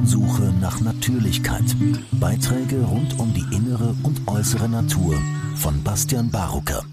Spurensuche 0.00 0.54
nach 0.60 0.80
Natürlichkeit. 0.80 1.76
Beiträge 2.12 2.82
rund 2.84 3.18
um 3.18 3.34
die 3.34 3.44
innere 3.54 3.94
und 4.02 4.26
äußere 4.26 4.66
Natur 4.66 5.20
von 5.56 5.82
Bastian 5.82 6.30
Barucker. 6.30 6.84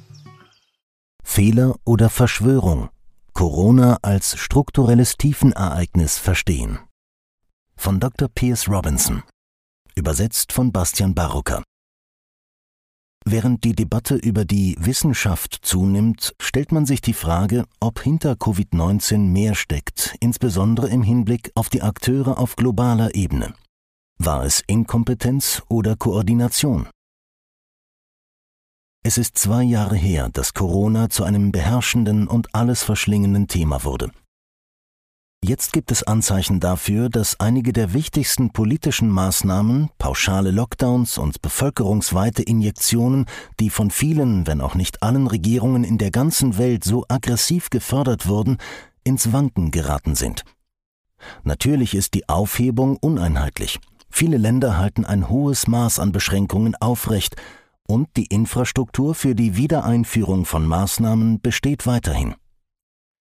Fehler 1.24 1.76
oder 1.86 2.10
Verschwörung. 2.10 2.90
Corona 3.34 3.98
als 4.02 4.38
strukturelles 4.38 5.16
Tiefenereignis 5.16 6.18
verstehen. 6.18 6.80
Von 7.78 8.02
Dr. 8.02 8.28
Pierce 8.28 8.68
Robinson. 8.68 9.24
Übersetzt 9.96 10.52
von 10.52 10.74
Bastian 10.74 11.16
Barucker. 11.16 11.64
Während 13.30 13.66
die 13.66 13.76
Debatte 13.76 14.16
über 14.16 14.46
die 14.46 14.78
Wissenschaft 14.80 15.60
zunimmt, 15.62 16.34
stellt 16.40 16.72
man 16.72 16.86
sich 16.86 17.02
die 17.02 17.12
Frage, 17.12 17.66
ob 17.82 18.00
hinter 18.00 18.36
Covid-19 18.36 19.18
mehr 19.18 19.54
steckt, 19.54 20.16
insbesondere 20.22 20.88
im 20.88 21.04
Hinblick 21.04 21.52
auf 21.54 21.68
die 21.68 21.82
Akteure 21.82 22.38
auf 22.38 22.56
globaler 22.56 23.16
Ebene. 23.16 23.54
War 24.18 24.46
es 24.46 24.64
Inkompetenz 24.66 25.62
oder 25.68 25.98
Koordination? 25.98 26.88
Es 29.04 29.18
ist 29.18 29.38
zwei 29.38 29.64
Jahre 29.64 29.98
her, 29.98 30.30
dass 30.32 30.54
Corona 30.54 31.10
zu 31.10 31.26
einem 31.26 31.52
beherrschenden 31.52 32.30
und 32.30 32.56
alles 32.56 32.82
verschlingenden 32.82 33.50
Thema 33.50 33.84
wurde. 33.84 34.10
Jetzt 35.44 35.72
gibt 35.72 35.92
es 35.92 36.04
Anzeichen 36.04 36.60
dafür, 36.60 37.10
dass 37.10 37.40
einige 37.40 37.72
der 37.72 37.94
wichtigsten 37.94 38.52
politischen 38.52 39.10
Maßnahmen, 39.10 39.90
pauschale 39.98 40.52
Lockdowns 40.52 41.18
und 41.18 41.42
bevölkerungsweite 41.42 42.42
Injektionen, 42.42 43.26
die 43.60 43.70
von 43.70 43.92
vielen, 43.92 44.48
wenn 44.48 44.62
auch 44.62 44.76
nicht 44.76 45.04
allen 45.04 45.28
Regierungen 45.28 45.84
in 45.84 46.00
der 46.00 46.12
ganzen 46.12 46.58
Welt 46.58 46.84
so 46.84 47.06
aggressiv 47.08 47.70
gefördert 47.70 48.28
wurden, 48.28 48.58
ins 49.04 49.32
Wanken 49.32 49.72
geraten 49.72 50.16
sind. 50.16 50.44
Natürlich 51.44 51.94
ist 51.94 52.16
die 52.16 52.28
Aufhebung 52.28 52.98
uneinheitlich. 52.98 53.80
Viele 54.10 54.38
Länder 54.38 54.78
halten 54.78 55.06
ein 55.06 55.30
hohes 55.30 55.68
Maß 55.68 56.00
an 56.00 56.12
Beschränkungen 56.12 56.76
aufrecht, 56.76 57.36
und 57.88 58.10
die 58.18 58.26
Infrastruktur 58.26 59.16
für 59.16 59.34
die 59.34 59.56
Wiedereinführung 59.56 60.44
von 60.44 60.66
Maßnahmen 60.66 61.40
besteht 61.40 61.88
weiterhin. 61.88 62.36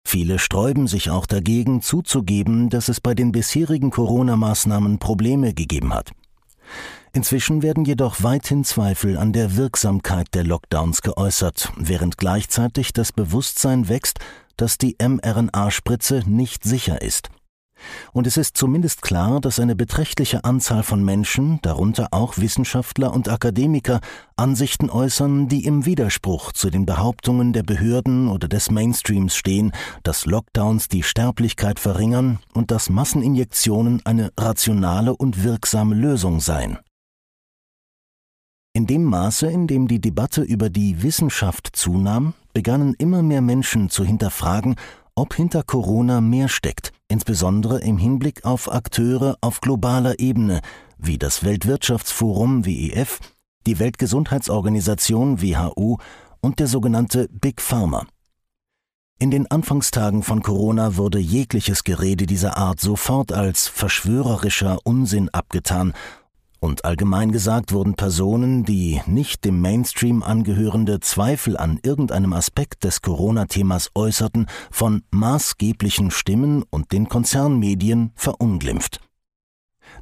Viele 0.05 0.39
sträuben 0.39 0.87
sich 0.87 1.11
auch 1.11 1.27
dagegen 1.27 1.81
zuzugeben, 1.81 2.69
dass 2.69 2.89
es 2.89 3.01
bei 3.01 3.15
den 3.15 3.33
bisherigen 3.33 3.91
Corona-Maßnahmen 3.91 4.99
Probleme 4.99 5.55
gegeben 5.55 5.95
hat. 5.95 6.13
Inzwischen 7.15 7.63
werden 7.63 7.85
jedoch 7.85 8.23
weithin 8.23 8.65
Zweifel 8.65 9.19
an 9.19 9.33
der 9.33 9.57
Wirksamkeit 9.57 10.29
der 10.35 10.45
Lockdowns 10.45 11.03
geäußert, 11.03 11.73
während 11.77 12.17
gleichzeitig 12.17 12.93
das 12.93 13.13
Bewusstsein 13.13 13.89
wächst, 13.89 14.19
dass 14.57 14.79
die 14.79 14.97
mRNA-Spritze 14.99 16.23
nicht 16.27 16.65
sicher 16.65 17.03
ist. 17.03 17.29
Und 18.13 18.27
es 18.27 18.37
ist 18.37 18.57
zumindest 18.57 19.03
klar, 19.03 19.41
dass 19.41 19.61
eine 19.61 19.77
beträchtliche 19.77 20.45
Anzahl 20.45 20.83
von 20.83 21.05
Menschen, 21.05 21.59
darunter 21.63 22.09
auch 22.11 22.39
Wissenschaftler 22.39 23.13
und 23.13 23.29
Akademiker, 23.29 24.01
Ansichten 24.37 24.91
äußern, 24.91 25.49
die 25.49 25.65
im 25.65 25.87
Widerspruch 25.87 26.53
zu 26.53 26.71
den 26.71 26.87
Behauptungen 26.87 27.53
der 27.53 27.63
Behörden 27.63 28.29
oder 28.29 28.49
des 28.49 28.71
Mainstreams 28.71 29.35
stehen, 29.35 29.73
dass 30.03 30.27
Lockdowns 30.27 30.89
die 30.89 31.03
Sterblichkeit 31.03 31.79
verringern 31.79 32.39
und 32.55 32.71
dass 32.71 32.91
Masseninjektionen 32.91 34.01
eine 34.05 34.33
rationale 34.39 35.15
und 35.15 35.45
wirksame 35.45 35.95
Lösung 35.95 36.41
seien. 36.41 36.79
In 38.75 38.87
dem 38.87 39.05
Maße, 39.05 39.49
in 39.49 39.67
dem 39.67 39.87
die 39.87 40.01
Debatte 40.01 40.41
über 40.41 40.71
die 40.71 41.03
Wissenschaft 41.03 41.69
zunahm, 41.75 42.33
begannen 42.55 42.95
immer 42.97 43.23
mehr 43.23 43.43
Menschen 43.43 43.91
zu 43.91 44.03
hinterfragen, 44.03 44.77
ob 45.15 45.35
hinter 45.35 45.63
Corona 45.63 46.21
mehr 46.21 46.49
steckt, 46.49 46.93
insbesondere 47.09 47.81
im 47.81 47.99
Hinblick 47.99 48.45
auf 48.45 48.73
Akteure 48.73 49.37
auf 49.41 49.61
globaler 49.61 50.19
Ebene 50.19 50.61
wie 50.99 51.19
das 51.19 51.45
Weltwirtschaftsforum 51.45 52.65
WEF, 52.65 53.19
die 53.67 53.79
Weltgesundheitsorganisation 53.79 55.43
WHO 55.43 55.99
und 56.41 56.61
der 56.61 56.67
sogenannte 56.67 57.29
Big 57.31 57.61
Pharma. 57.61 58.07
In 59.19 59.31
den 59.31 59.49
Anfangstagen 59.49 60.23
von 60.23 60.43
Corona 60.43 60.97
wurde 60.97 61.19
jegliches 61.19 61.85
Gerede 61.85 62.27
dieser 62.27 62.57
Art 62.57 62.81
sofort 62.81 63.33
als 63.33 63.69
verschwörerischer 63.69 64.79
Unsinn 64.85 65.29
abgetan 65.29 65.93
und 66.63 66.85
allgemein 66.85 67.33
gesagt 67.33 67.73
wurden 67.73 67.95
Personen, 67.95 68.65
die 68.65 69.01
nicht 69.07 69.45
dem 69.45 69.61
Mainstream 69.61 70.23
angehörende 70.23 71.01
Zweifel 71.01 71.57
an 71.57 71.81
irgendeinem 71.83 72.33
Aspekt 72.33 72.85
des 72.85 73.03
Corona-Themas 73.03 73.91
äußerten, 73.97 74.47
von 74.71 75.03
maßgeblichen 75.11 76.13
Stimmen 76.13 76.63
und 76.71 76.93
den 76.93 77.09
Konzernmedien 77.09 78.13
verunglimpft. 78.15 79.01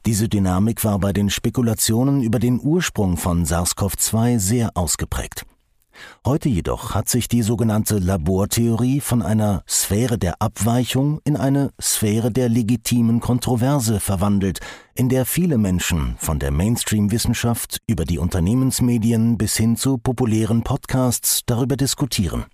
Diese 0.04 0.28
Dynamik 0.28 0.84
war 0.84 0.98
bei 0.98 1.14
den 1.14 1.30
Spekulationen 1.30 2.22
über 2.22 2.38
den 2.38 2.60
Ursprung 2.60 3.16
von 3.16 3.46
SARS-CoV-2 3.46 4.38
sehr 4.38 4.76
ausgeprägt. 4.76 5.46
Heute 6.26 6.48
jedoch 6.48 6.94
hat 6.94 7.08
sich 7.08 7.28
die 7.28 7.42
sogenannte 7.42 7.98
Labortheorie 7.98 9.00
von 9.00 9.22
einer 9.22 9.62
Sphäre 9.68 10.18
der 10.18 10.40
Abweichung 10.42 11.20
in 11.24 11.36
eine 11.36 11.70
Sphäre 11.80 12.30
der 12.30 12.48
legitimen 12.48 13.20
Kontroverse 13.20 14.00
verwandelt, 14.00 14.60
in 14.94 15.08
der 15.08 15.24
viele 15.24 15.58
Menschen 15.58 16.16
von 16.18 16.38
der 16.38 16.50
Mainstream-Wissenschaft 16.50 17.78
über 17.86 18.04
die 18.04 18.18
Unternehmensmedien 18.18 19.38
bis 19.38 19.56
hin 19.56 19.76
zu 19.76 19.98
populären 19.98 20.62
Podcasts 20.62 21.40
darüber 21.46 21.76
diskutieren. 21.76 22.44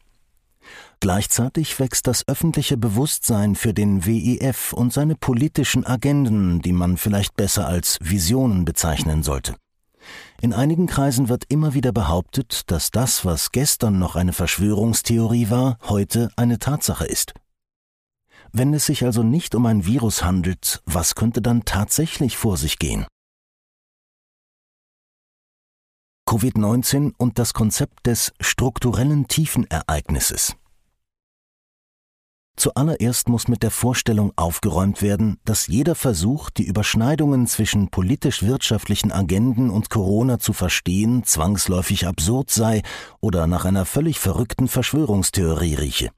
Gleichzeitig 1.00 1.78
wächst 1.78 2.06
das 2.06 2.26
öffentliche 2.26 2.76
Bewusstsein 2.76 3.54
für 3.54 3.74
den 3.74 4.06
WEF 4.06 4.72
und 4.72 4.92
seine 4.92 5.14
politischen 5.14 5.84
Agenden, 5.84 6.62
die 6.62 6.72
man 6.72 6.96
vielleicht 6.96 7.36
besser 7.36 7.66
als 7.66 7.98
Visionen 8.00 8.64
bezeichnen 8.64 9.22
sollte. 9.22 9.54
In 10.40 10.52
einigen 10.52 10.86
Kreisen 10.86 11.28
wird 11.28 11.44
immer 11.48 11.72
wieder 11.72 11.92
behauptet, 11.92 12.70
dass 12.70 12.90
das, 12.90 13.24
was 13.24 13.52
gestern 13.52 13.98
noch 13.98 14.16
eine 14.16 14.32
Verschwörungstheorie 14.32 15.48
war, 15.48 15.78
heute 15.84 16.30
eine 16.36 16.58
Tatsache 16.58 17.06
ist. 17.06 17.32
Wenn 18.52 18.74
es 18.74 18.86
sich 18.86 19.04
also 19.04 19.22
nicht 19.22 19.54
um 19.54 19.66
ein 19.66 19.86
Virus 19.86 20.22
handelt, 20.22 20.82
was 20.84 21.14
könnte 21.14 21.40
dann 21.40 21.64
tatsächlich 21.64 22.36
vor 22.36 22.56
sich 22.56 22.78
gehen? 22.78 23.06
Covid-19 26.28 27.14
und 27.16 27.38
das 27.38 27.54
Konzept 27.54 28.06
des 28.06 28.32
strukturellen 28.40 29.28
Tiefenereignisses. 29.28 30.56
Zuallererst 32.56 33.28
muss 33.28 33.48
mit 33.48 33.62
der 33.62 33.70
Vorstellung 33.70 34.32
aufgeräumt 34.36 35.02
werden, 35.02 35.38
dass 35.44 35.66
jeder 35.66 35.94
Versuch, 35.94 36.48
die 36.48 36.64
Überschneidungen 36.64 37.46
zwischen 37.46 37.88
politisch-wirtschaftlichen 37.88 39.12
Agenden 39.12 39.68
und 39.68 39.90
Corona 39.90 40.38
zu 40.38 40.54
verstehen, 40.54 41.22
zwangsläufig 41.24 42.06
absurd 42.06 42.50
sei 42.50 42.82
oder 43.20 43.46
nach 43.46 43.66
einer 43.66 43.84
völlig 43.84 44.18
verrückten 44.18 44.68
Verschwörungstheorie 44.68 45.74
rieche. 45.74 46.10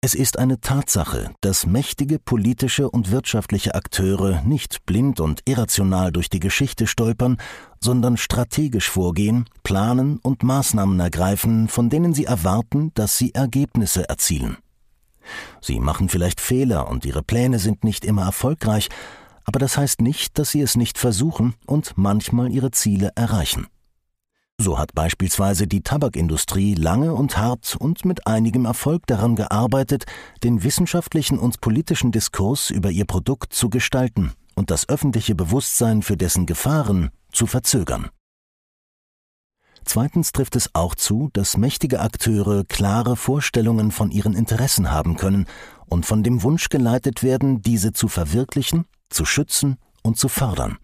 Es 0.00 0.14
ist 0.14 0.38
eine 0.38 0.60
Tatsache, 0.60 1.32
dass 1.40 1.66
mächtige 1.66 2.20
politische 2.20 2.88
und 2.88 3.10
wirtschaftliche 3.10 3.74
Akteure 3.74 4.42
nicht 4.42 4.86
blind 4.86 5.18
und 5.18 5.42
irrational 5.44 6.12
durch 6.12 6.30
die 6.30 6.38
Geschichte 6.38 6.86
stolpern, 6.86 7.36
sondern 7.80 8.16
strategisch 8.16 8.88
vorgehen, 8.88 9.46
planen 9.64 10.18
und 10.22 10.44
Maßnahmen 10.44 10.98
ergreifen, 11.00 11.66
von 11.66 11.90
denen 11.90 12.14
sie 12.14 12.26
erwarten, 12.26 12.92
dass 12.94 13.18
sie 13.18 13.34
Ergebnisse 13.34 14.08
erzielen. 14.08 14.56
Sie 15.60 15.80
machen 15.80 16.08
vielleicht 16.08 16.40
Fehler 16.40 16.88
und 16.88 17.04
ihre 17.04 17.22
Pläne 17.22 17.58
sind 17.58 17.84
nicht 17.84 18.04
immer 18.04 18.22
erfolgreich, 18.22 18.88
aber 19.44 19.58
das 19.58 19.78
heißt 19.78 20.02
nicht, 20.02 20.38
dass 20.38 20.50
sie 20.50 20.60
es 20.60 20.76
nicht 20.76 20.98
versuchen 20.98 21.54
und 21.66 21.92
manchmal 21.96 22.50
ihre 22.50 22.70
Ziele 22.70 23.12
erreichen. 23.14 23.66
So 24.60 24.76
hat 24.78 24.92
beispielsweise 24.92 25.68
die 25.68 25.82
Tabakindustrie 25.82 26.74
lange 26.74 27.14
und 27.14 27.38
hart 27.38 27.76
und 27.78 28.04
mit 28.04 28.26
einigem 28.26 28.64
Erfolg 28.64 29.06
daran 29.06 29.36
gearbeitet, 29.36 30.04
den 30.42 30.64
wissenschaftlichen 30.64 31.38
und 31.38 31.60
politischen 31.60 32.10
Diskurs 32.10 32.70
über 32.70 32.90
ihr 32.90 33.04
Produkt 33.04 33.52
zu 33.52 33.70
gestalten 33.70 34.32
und 34.56 34.72
das 34.72 34.88
öffentliche 34.88 35.36
Bewusstsein 35.36 36.02
für 36.02 36.16
dessen 36.16 36.44
Gefahren 36.44 37.10
zu 37.30 37.46
verzögern. 37.46 38.10
Zweitens 39.88 40.32
trifft 40.32 40.54
es 40.54 40.74
auch 40.74 40.94
zu, 40.94 41.30
dass 41.32 41.56
mächtige 41.56 42.00
Akteure 42.00 42.62
klare 42.64 43.16
Vorstellungen 43.16 43.90
von 43.90 44.10
ihren 44.10 44.34
Interessen 44.34 44.90
haben 44.90 45.16
können 45.16 45.46
und 45.86 46.04
von 46.04 46.22
dem 46.22 46.42
Wunsch 46.42 46.68
geleitet 46.68 47.22
werden, 47.22 47.62
diese 47.62 47.94
zu 47.94 48.08
verwirklichen, 48.08 48.84
zu 49.08 49.24
schützen 49.24 49.78
und 50.02 50.18
zu 50.18 50.28
fördern. 50.28 50.76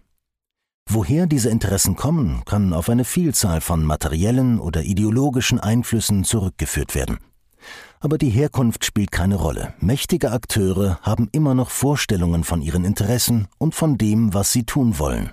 Woher 0.89 1.27
diese 1.27 1.51
Interessen 1.51 1.95
kommen, 1.95 2.41
kann 2.45 2.73
auf 2.73 2.89
eine 2.89 3.05
Vielzahl 3.05 3.61
von 3.61 3.85
materiellen 3.85 4.59
oder 4.59 4.81
ideologischen 4.81 5.59
Einflüssen 5.59 6.23
zurückgeführt 6.23 6.95
werden. 6.95 7.19
Aber 7.99 8.17
die 8.17 8.31
Herkunft 8.31 8.85
spielt 8.85 9.11
keine 9.11 9.35
Rolle. 9.35 9.75
Mächtige 9.79 10.31
Akteure 10.31 10.97
haben 11.03 11.29
immer 11.31 11.53
noch 11.53 11.69
Vorstellungen 11.69 12.43
von 12.43 12.63
ihren 12.63 12.83
Interessen 12.83 13.49
und 13.59 13.75
von 13.75 13.99
dem, 13.99 14.33
was 14.33 14.51
sie 14.51 14.63
tun 14.63 14.97
wollen. 14.97 15.31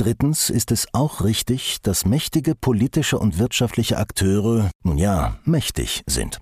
Drittens 0.00 0.48
ist 0.48 0.72
es 0.72 0.86
auch 0.94 1.24
richtig, 1.24 1.82
dass 1.82 2.06
mächtige 2.06 2.54
politische 2.54 3.18
und 3.18 3.38
wirtschaftliche 3.38 3.98
Akteure, 3.98 4.70
nun 4.82 4.96
ja, 4.96 5.36
mächtig 5.44 6.04
sind. 6.06 6.40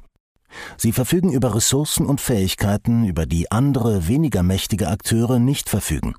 Sie 0.76 0.92
verfügen 0.92 1.32
über 1.32 1.56
Ressourcen 1.56 2.06
und 2.06 2.20
Fähigkeiten, 2.20 3.04
über 3.04 3.26
die 3.26 3.50
andere, 3.50 4.06
weniger 4.06 4.44
mächtige 4.44 4.86
Akteure 4.86 5.40
nicht 5.40 5.68
verfügen. 5.68 6.14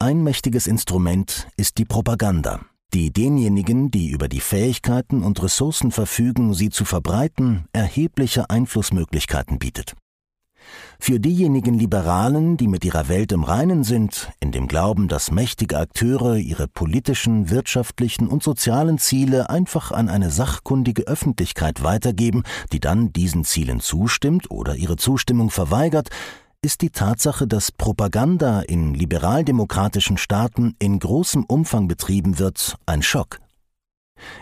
Ein 0.00 0.22
mächtiges 0.22 0.66
Instrument 0.66 1.48
ist 1.58 1.76
die 1.76 1.84
Propaganda, 1.84 2.60
die 2.94 3.12
denjenigen, 3.12 3.90
die 3.90 4.08
über 4.08 4.30
die 4.30 4.40
Fähigkeiten 4.40 5.22
und 5.22 5.42
Ressourcen 5.42 5.90
verfügen, 5.90 6.54
sie 6.54 6.70
zu 6.70 6.86
verbreiten, 6.86 7.66
erhebliche 7.74 8.48
Einflussmöglichkeiten 8.48 9.58
bietet. 9.58 9.96
Für 10.98 11.20
diejenigen 11.20 11.74
Liberalen, 11.74 12.56
die 12.56 12.68
mit 12.68 12.84
ihrer 12.84 13.08
Welt 13.08 13.32
im 13.32 13.44
Reinen 13.44 13.84
sind, 13.84 14.30
in 14.40 14.52
dem 14.52 14.68
Glauben, 14.68 15.08
dass 15.08 15.30
mächtige 15.30 15.78
Akteure 15.78 16.36
ihre 16.36 16.68
politischen, 16.68 17.50
wirtschaftlichen 17.50 18.28
und 18.28 18.42
sozialen 18.42 18.98
Ziele 18.98 19.48
einfach 19.50 19.92
an 19.92 20.08
eine 20.08 20.30
sachkundige 20.30 21.02
Öffentlichkeit 21.02 21.82
weitergeben, 21.82 22.42
die 22.72 22.80
dann 22.80 23.12
diesen 23.12 23.44
Zielen 23.44 23.80
zustimmt 23.80 24.50
oder 24.50 24.76
ihre 24.76 24.96
Zustimmung 24.96 25.50
verweigert, 25.50 26.08
ist 26.60 26.82
die 26.82 26.90
Tatsache, 26.90 27.46
dass 27.46 27.70
Propaganda 27.70 28.60
in 28.62 28.94
liberaldemokratischen 28.94 30.18
Staaten 30.18 30.74
in 30.80 30.98
großem 30.98 31.44
Umfang 31.44 31.86
betrieben 31.86 32.38
wird, 32.38 32.76
ein 32.86 33.02
Schock. 33.02 33.38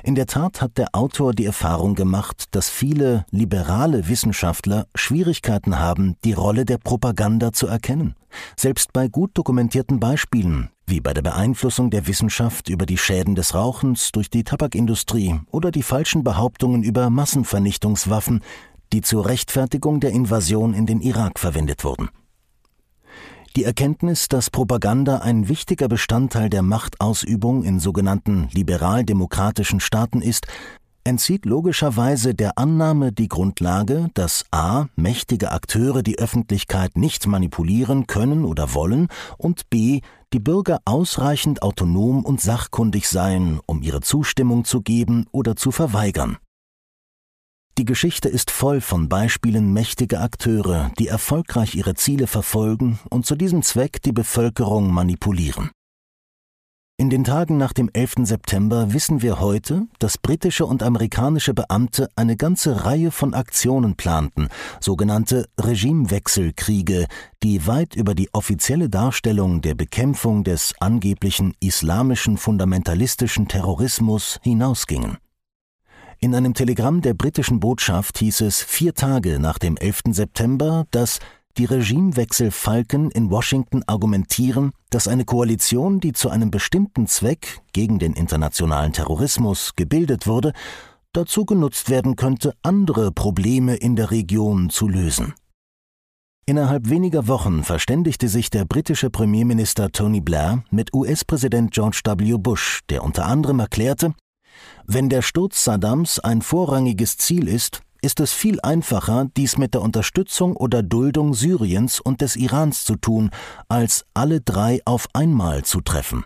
In 0.03 0.15
der 0.15 0.27
Tat 0.27 0.61
hat 0.61 0.79
der 0.79 0.95
Autor 0.95 1.33
die 1.33 1.47
Erfahrung 1.47 1.95
gemacht, 1.95 2.45
dass 2.53 2.69
viele 2.69 3.25
liberale 3.31 4.09
Wissenschaftler 4.09 4.87
Schwierigkeiten 4.95 5.79
haben, 5.79 6.17
die 6.25 6.33
Rolle 6.33 6.65
der 6.65 6.79
Propaganda 6.79 7.53
zu 7.53 7.67
erkennen. 7.67 8.15
Selbst 8.57 8.93
bei 8.93 9.09
gut 9.09 9.31
dokumentierten 9.35 10.01
Beispielen, 10.01 10.71
wie 10.87 11.01
bei 11.01 11.15
der 11.15 11.23
Beeinflussung 11.23 11.91
der 11.91 12.07
Wissenschaft 12.07 12.69
über 12.69 12.87
die 12.87 12.99
Schäden 12.99 13.35
des 13.35 13.55
Rauchens 13.55 14.13
durch 14.13 14.31
die 14.31 14.45
Tabakindustrie 14.45 15.41
oder 15.51 15.71
die 15.71 15.83
falschen 15.83 16.25
Behauptungen 16.25 16.83
über 16.83 17.11
Massenvernichtungswaffen, 17.11 18.43
die 18.93 19.01
zur 19.01 19.27
Rechtfertigung 19.27 20.01
der 20.01 20.11
Invasion 20.11 20.75
in 20.75 20.87
den 20.87 21.01
Irak 21.01 21.39
verwendet 21.39 21.85
wurden. 21.85 22.09
Die 23.57 23.65
Erkenntnis, 23.65 24.29
dass 24.29 24.51
Propaganda 24.51 25.21
ein 25.21 25.49
wichtiger 25.49 25.89
Bestandteil 25.89 26.51
der 26.51 26.61
Machtausübung 26.61 27.65
in 27.65 27.81
sogenannten 27.81 28.49
liberal-demokratischen 28.53 29.81
Staaten 29.81 30.21
ist, 30.21 30.47
entzieht 31.05 31.47
logischerweise 31.47 32.35
der 32.35 32.59
Annahme 32.59 33.13
die 33.13 33.29
Grundlage, 33.29 34.11
dass 34.13 34.45
a. 34.51 34.89
mächtige 34.95 35.53
Akteure 35.53 36.03
die 36.03 36.19
Öffentlichkeit 36.19 36.99
nicht 36.99 37.27
manipulieren 37.27 38.07
können 38.07 38.45
oder 38.45 38.75
wollen 38.75 39.09
und 39.39 39.71
b. 39.71 40.03
die 40.35 40.41
Bürger 40.41 40.81
ausreichend 40.85 41.63
autonom 41.63 42.27
und 42.27 42.43
sachkundig 42.43 43.09
seien, 43.09 43.61
um 43.65 43.81
ihre 43.81 44.03
Zustimmung 44.03 44.67
zu 44.67 44.83
geben 44.83 45.25
oder 45.33 45.57
zu 45.57 45.71
verweigern. 45.71 46.37
Die 47.79 47.85
Geschichte 47.85 48.31
ist 48.31 48.51
voll 48.51 48.81
von 48.81 49.11
Beispielen 49.11 49.71
mächtiger 49.71 50.23
Akteure, 50.23 50.91
die 50.99 51.09
erfolgreich 51.09 51.75
ihre 51.75 51.95
Ziele 51.95 52.27
verfolgen 52.27 52.99
und 53.11 53.27
zu 53.27 53.37
diesem 53.37 53.61
Zweck 53.63 54.01
die 54.01 54.13
Bevölkerung 54.13 54.91
manipulieren. 54.91 55.71
In 56.99 57.11
den 57.11 57.25
Tagen 57.25 57.59
nach 57.59 57.75
dem 57.75 57.91
11. 57.93 58.15
September 58.23 58.95
wissen 58.95 59.21
wir 59.21 59.39
heute, 59.41 59.87
dass 59.99 60.17
britische 60.17 60.65
und 60.65 60.83
amerikanische 60.83 61.53
Beamte 61.53 62.09
eine 62.17 62.39
ganze 62.39 62.87
Reihe 62.87 63.11
von 63.11 63.35
Aktionen 63.35 63.97
planten, 63.97 64.49
sogenannte 64.81 65.47
Regimewechselkriege, 65.61 67.07
die 67.43 67.67
weit 67.67 67.95
über 67.95 68.15
die 68.15 68.33
offizielle 68.33 68.89
Darstellung 68.89 69.61
der 69.61 69.75
Bekämpfung 69.75 70.45
des 70.45 70.73
angeblichen 70.81 71.53
islamischen 71.61 72.39
fundamentalistischen 72.39 73.47
Terrorismus 73.47 74.41
hinausgingen. 74.43 75.19
In 76.19 76.35
einem 76.35 76.55
Telegramm 76.55 77.03
der 77.03 77.13
britischen 77.13 77.61
Botschaft 77.61 78.19
hieß 78.19 78.41
es 78.41 78.63
vier 78.63 78.95
Tage 78.95 79.39
nach 79.39 79.59
dem 79.59 79.77
11. 79.77 80.03
September, 80.13 80.87
dass 80.91 81.19
die 81.59 81.67
Regimewechsel-Falken 81.67 83.11
in 83.11 83.31
Washington 83.31 83.83
argumentieren, 83.87 84.73
dass 84.91 85.09
eine 85.09 85.25
Koalition, 85.25 86.01
die 86.01 86.13
zu 86.13 86.31
einem 86.31 86.51
bestimmten 86.51 87.07
Zweck 87.07 87.61
gegen 87.73 87.99
den 87.99 88.15
internationalen 88.15 88.93
Terrorismus 88.93 89.75
gebildet 89.77 90.27
wurde, 90.27 90.53
dazu 91.13 91.45
genutzt 91.45 91.91
werden 91.91 92.17
könnte, 92.17 92.53
andere 92.63 93.13
Probleme 93.13 93.77
in 93.77 93.97
der 93.97 94.11
Region 94.11 94.71
zu 94.71 94.89
lösen. 94.89 95.35
Innerhalb 96.47 96.89
weniger 96.89 97.27
Wochen 97.27 97.65
verständigte 97.65 98.29
sich 98.29 98.51
der 98.51 98.65
britische 98.65 99.11
Premierminister 99.11 99.91
Tony 99.91 100.21
Blair 100.21 100.63
mit 100.71 100.95
US-Präsident 100.95 101.73
George 101.73 102.01
W. 102.05 102.39
Bush, 102.39 102.81
der 102.89 103.03
unter 103.03 103.27
anderem 103.27 103.59
erklärte, 103.59 104.15
wenn 104.87 105.09
der 105.09 105.23
Sturz 105.23 105.65
Saddams 105.65 106.19
ein 106.19 106.43
vorrangiges 106.43 107.17
Ziel 107.19 107.49
ist, 107.49 107.81
ist 108.03 108.21
es 108.21 108.33
viel 108.33 108.61
einfacher, 108.61 109.27
dies 109.37 109.59
mit 109.59 109.75
der 109.75 109.83
Unterstützung 109.83 110.57
oder 110.57 110.83
Duldung 110.83 111.35
Syriens 111.35 111.99
und 111.99 112.21
des 112.21 112.37
Irans 112.37 112.85
zu 112.85 112.97
tun, 112.97 113.31
als 113.69 114.05
alle 114.15 114.41
drei 114.41 114.81
auf 114.85 115.09
einmal 115.13 115.65
zu 115.65 115.81
treffen. 115.81 116.25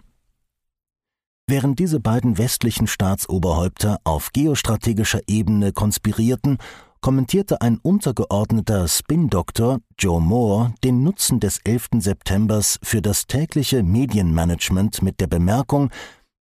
Während 1.46 1.78
diese 1.78 1.98
beiden 1.98 2.38
westlichen 2.38 2.86
Staatsoberhäupter 2.86 3.98
auf 4.04 4.30
geostrategischer 4.32 5.20
Ebene 5.26 5.72
konspirierten, 5.72 6.58
kommentierte 7.00 7.60
ein 7.60 7.78
untergeordneter 7.78 8.86
Spin-Doktor 8.86 9.80
Joe 9.98 10.20
Moore 10.20 10.74
den 10.84 11.02
Nutzen 11.02 11.40
des 11.40 11.58
11. 11.64 11.88
Septembers 11.98 12.78
für 12.82 13.00
das 13.00 13.26
tägliche 13.26 13.82
Medienmanagement 13.82 15.02
mit 15.02 15.18
der 15.18 15.26
Bemerkung, 15.26 15.90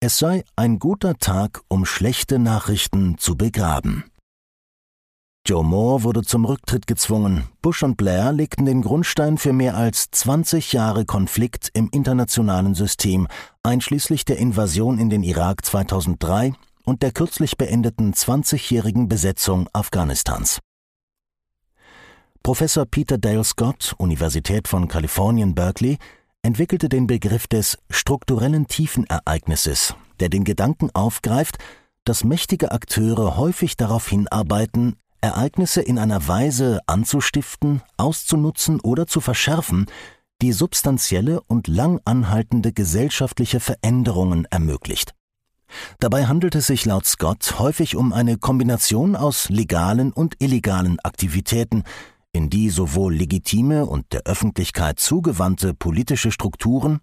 es 0.05 0.17
sei 0.17 0.44
ein 0.57 0.79
guter 0.79 1.17
Tag, 1.17 1.61
um 1.69 1.85
schlechte 1.85 2.38
Nachrichten 2.38 3.17
zu 3.19 3.38
begraben. 3.38 4.03
Joe 5.47 5.63
Moore 5.63 6.03
wurde 6.03 6.23
zum 6.23 6.44
Rücktritt 6.44 6.88
gezwungen. 6.88 7.47
Bush 7.61 7.83
und 7.83 7.95
Blair 7.95 8.33
legten 8.33 8.65
den 8.65 8.81
Grundstein 8.81 9.38
für 9.38 9.53
mehr 9.53 9.77
als 9.77 10.11
20 10.11 10.73
Jahre 10.73 11.05
Konflikt 11.05 11.69
im 11.73 11.88
internationalen 11.89 12.75
System, 12.75 13.29
einschließlich 13.63 14.25
der 14.25 14.39
Invasion 14.39 15.00
in 15.00 15.09
den 15.09 15.23
Irak 15.23 15.63
2003 15.63 16.51
und 16.83 17.01
der 17.01 17.13
kürzlich 17.13 17.55
beendeten 17.55 18.13
20-jährigen 18.13 19.07
Besetzung 19.07 19.69
Afghanistans. 19.71 20.59
Professor 22.44 22.85
Peter 22.85 23.17
Dale 23.17 23.45
Scott, 23.45 23.95
Universität 23.97 24.67
von 24.67 24.89
Kalifornien, 24.89 25.55
Berkeley, 25.55 25.97
entwickelte 26.44 26.90
den 26.90 27.07
Begriff 27.07 27.48
des 27.48 27.78
strukturellen 27.90 28.68
Tiefenereignisses, 28.68 29.95
der 30.19 30.30
den 30.30 30.44
Gedanken 30.44 30.90
aufgreift, 30.94 31.57
dass 32.04 32.24
mächtige 32.24 32.72
Akteure 32.72 33.38
häufig 33.38 33.78
darauf 33.78 34.07
hinarbeiten, 34.07 34.98
Ereignisse 35.22 35.81
in 35.81 35.98
einer 35.98 36.28
Weise 36.28 36.81
anzustiften, 36.86 37.81
auszunutzen 37.95 38.81
oder 38.81 39.07
zu 39.07 39.22
verschärfen, 39.22 39.86
die 40.42 40.51
substanzielle 40.51 41.42
und 41.48 41.67
lang 41.67 42.01
anhaltende 42.03 42.74
gesellschaftliche 42.74 43.62
Veränderungen 43.62 44.46
ermöglicht. 44.51 45.13
Dabei 46.00 46.25
handelt 46.25 46.56
es 46.56 46.67
sich 46.67 46.86
laut 46.86 47.06
Scott 47.06 47.58
häufig 47.58 47.96
um 47.96 48.12
eine 48.12 48.38
Kombination 48.38 49.15
aus 49.15 49.50
legalen 49.50 50.12
und 50.12 50.36
illegalen 50.39 51.00
Aktivitäten, 51.00 51.84
in 52.34 52.50
die 52.50 52.70
sowohl 52.70 53.13
legitime 53.16 53.86
und 53.86 54.12
der 54.12 54.24
Öffentlichkeit 54.25 55.00
zugewandte 55.00 55.74
politische 55.74 56.32
Strukturen 56.32 57.00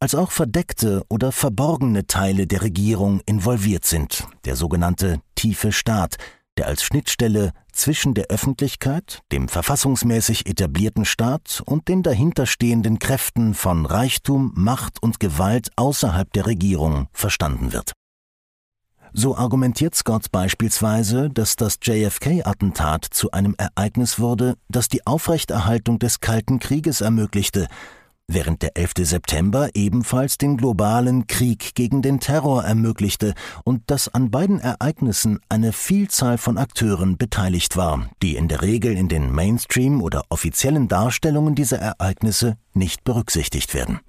als 0.00 0.14
auch 0.14 0.30
verdeckte 0.30 1.02
oder 1.08 1.32
verborgene 1.32 2.06
Teile 2.06 2.46
der 2.46 2.62
Regierung 2.62 3.20
involviert 3.24 3.86
sind, 3.86 4.26
der 4.44 4.56
sogenannte 4.56 5.20
tiefe 5.34 5.72
Staat, 5.72 6.16
der 6.58 6.66
als 6.66 6.82
Schnittstelle 6.82 7.52
zwischen 7.72 8.12
der 8.12 8.26
Öffentlichkeit, 8.26 9.20
dem 9.32 9.48
verfassungsmäßig 9.48 10.46
etablierten 10.46 11.06
Staat 11.06 11.62
und 11.64 11.88
den 11.88 12.02
dahinterstehenden 12.02 12.98
Kräften 12.98 13.54
von 13.54 13.86
Reichtum, 13.86 14.52
Macht 14.54 15.02
und 15.02 15.18
Gewalt 15.20 15.70
außerhalb 15.76 16.30
der 16.32 16.46
Regierung 16.46 17.08
verstanden 17.12 17.72
wird. 17.72 17.92
So 19.14 19.36
argumentiert 19.36 19.94
Scott 19.94 20.32
beispielsweise, 20.32 21.28
dass 21.28 21.56
das 21.56 21.78
JFK-Attentat 21.82 23.04
zu 23.04 23.30
einem 23.30 23.54
Ereignis 23.58 24.18
wurde, 24.18 24.56
das 24.68 24.88
die 24.88 25.06
Aufrechterhaltung 25.06 25.98
des 25.98 26.20
Kalten 26.20 26.58
Krieges 26.58 27.02
ermöglichte, 27.02 27.68
während 28.26 28.62
der 28.62 28.76
11. 28.78 28.92
September 29.02 29.68
ebenfalls 29.74 30.38
den 30.38 30.56
globalen 30.56 31.26
Krieg 31.26 31.74
gegen 31.74 32.00
den 32.00 32.20
Terror 32.20 32.64
ermöglichte 32.64 33.34
und 33.64 33.82
dass 33.90 34.08
an 34.08 34.30
beiden 34.30 34.60
Ereignissen 34.60 35.40
eine 35.50 35.72
Vielzahl 35.72 36.38
von 36.38 36.56
Akteuren 36.56 37.18
beteiligt 37.18 37.76
war, 37.76 38.08
die 38.22 38.36
in 38.36 38.48
der 38.48 38.62
Regel 38.62 38.96
in 38.96 39.08
den 39.08 39.30
Mainstream 39.30 40.00
oder 40.00 40.22
offiziellen 40.30 40.88
Darstellungen 40.88 41.54
dieser 41.54 41.78
Ereignisse 41.78 42.56
nicht 42.72 43.04
berücksichtigt 43.04 43.74
werden. 43.74 44.00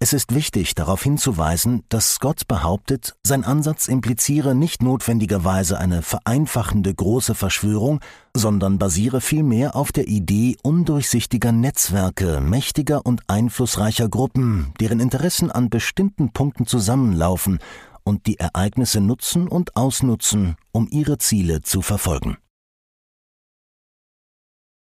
Es 0.00 0.12
ist 0.12 0.32
wichtig 0.32 0.76
darauf 0.76 1.02
hinzuweisen, 1.02 1.82
dass 1.88 2.14
Scott 2.14 2.46
behauptet, 2.46 3.16
sein 3.24 3.42
Ansatz 3.42 3.88
impliziere 3.88 4.54
nicht 4.54 4.80
notwendigerweise 4.80 5.76
eine 5.76 6.02
vereinfachende 6.02 6.94
große 6.94 7.34
Verschwörung, 7.34 7.98
sondern 8.32 8.78
basiere 8.78 9.20
vielmehr 9.20 9.74
auf 9.74 9.90
der 9.90 10.06
Idee 10.06 10.56
undurchsichtiger 10.62 11.50
Netzwerke 11.50 12.40
mächtiger 12.40 13.04
und 13.04 13.22
einflussreicher 13.26 14.08
Gruppen, 14.08 14.72
deren 14.78 15.00
Interessen 15.00 15.50
an 15.50 15.68
bestimmten 15.68 16.32
Punkten 16.32 16.64
zusammenlaufen 16.64 17.58
und 18.04 18.26
die 18.26 18.38
Ereignisse 18.38 19.00
nutzen 19.00 19.48
und 19.48 19.74
ausnutzen, 19.74 20.54
um 20.70 20.86
ihre 20.88 21.18
Ziele 21.18 21.62
zu 21.62 21.82
verfolgen. 21.82 22.36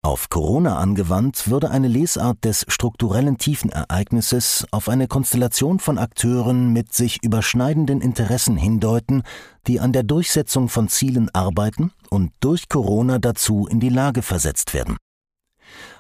Auf 0.02 0.30
Corona 0.30 0.78
angewandt 0.78 1.50
würde 1.50 1.72
eine 1.72 1.90
Lesart 1.90 2.46
des 2.46 2.66
strukturellen 2.70 3.38
Tiefenereignisses 3.38 4.66
auf 4.72 4.88
eine 4.88 5.08
Konstellation 5.08 5.80
von 5.80 5.98
Akteuren 5.98 6.72
mit 6.72 6.94
sich 6.94 7.22
überschneidenden 7.22 8.00
Interessen 8.00 8.56
hindeuten, 8.56 9.24
die 9.68 9.82
an 9.82 9.92
der 9.92 10.04
Durchsetzung 10.04 10.70
von 10.70 10.88
Zielen 10.88 11.30
arbeiten 11.36 11.92
und 12.10 12.32
durch 12.40 12.70
Corona 12.70 13.20
dazu 13.20 13.68
in 13.70 13.82
die 13.82 13.90
Lage 13.90 14.22
versetzt 14.22 14.74
werden. 14.74 14.96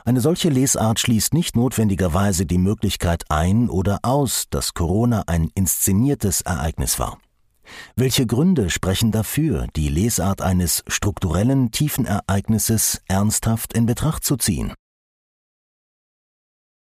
Eine 0.06 0.22
solche 0.22 0.48
Lesart 0.48 1.01
schließt 1.01 1.34
nicht 1.34 1.58
notwendigerweise 1.58 2.46
die 2.46 2.58
Möglichkeit 2.58 3.25
ein 3.27 3.70
oder 3.70 4.00
aus, 4.03 4.46
dass 4.50 4.74
Corona 4.74 5.24
ein 5.27 5.51
inszeniertes 5.56 6.39
Ereignis 6.39 7.00
war. 7.00 7.18
Welche 7.95 8.25
Gründe 8.25 8.69
sprechen 8.69 9.11
dafür, 9.11 9.67
die 9.75 9.89
Lesart 9.89 10.41
eines 10.41 10.83
strukturellen 10.88 11.71
Tiefenereignisses 11.71 13.01
ernsthaft 13.07 13.73
in 13.73 13.85
Betracht 13.85 14.23
zu 14.23 14.38
ziehen? 14.38 14.73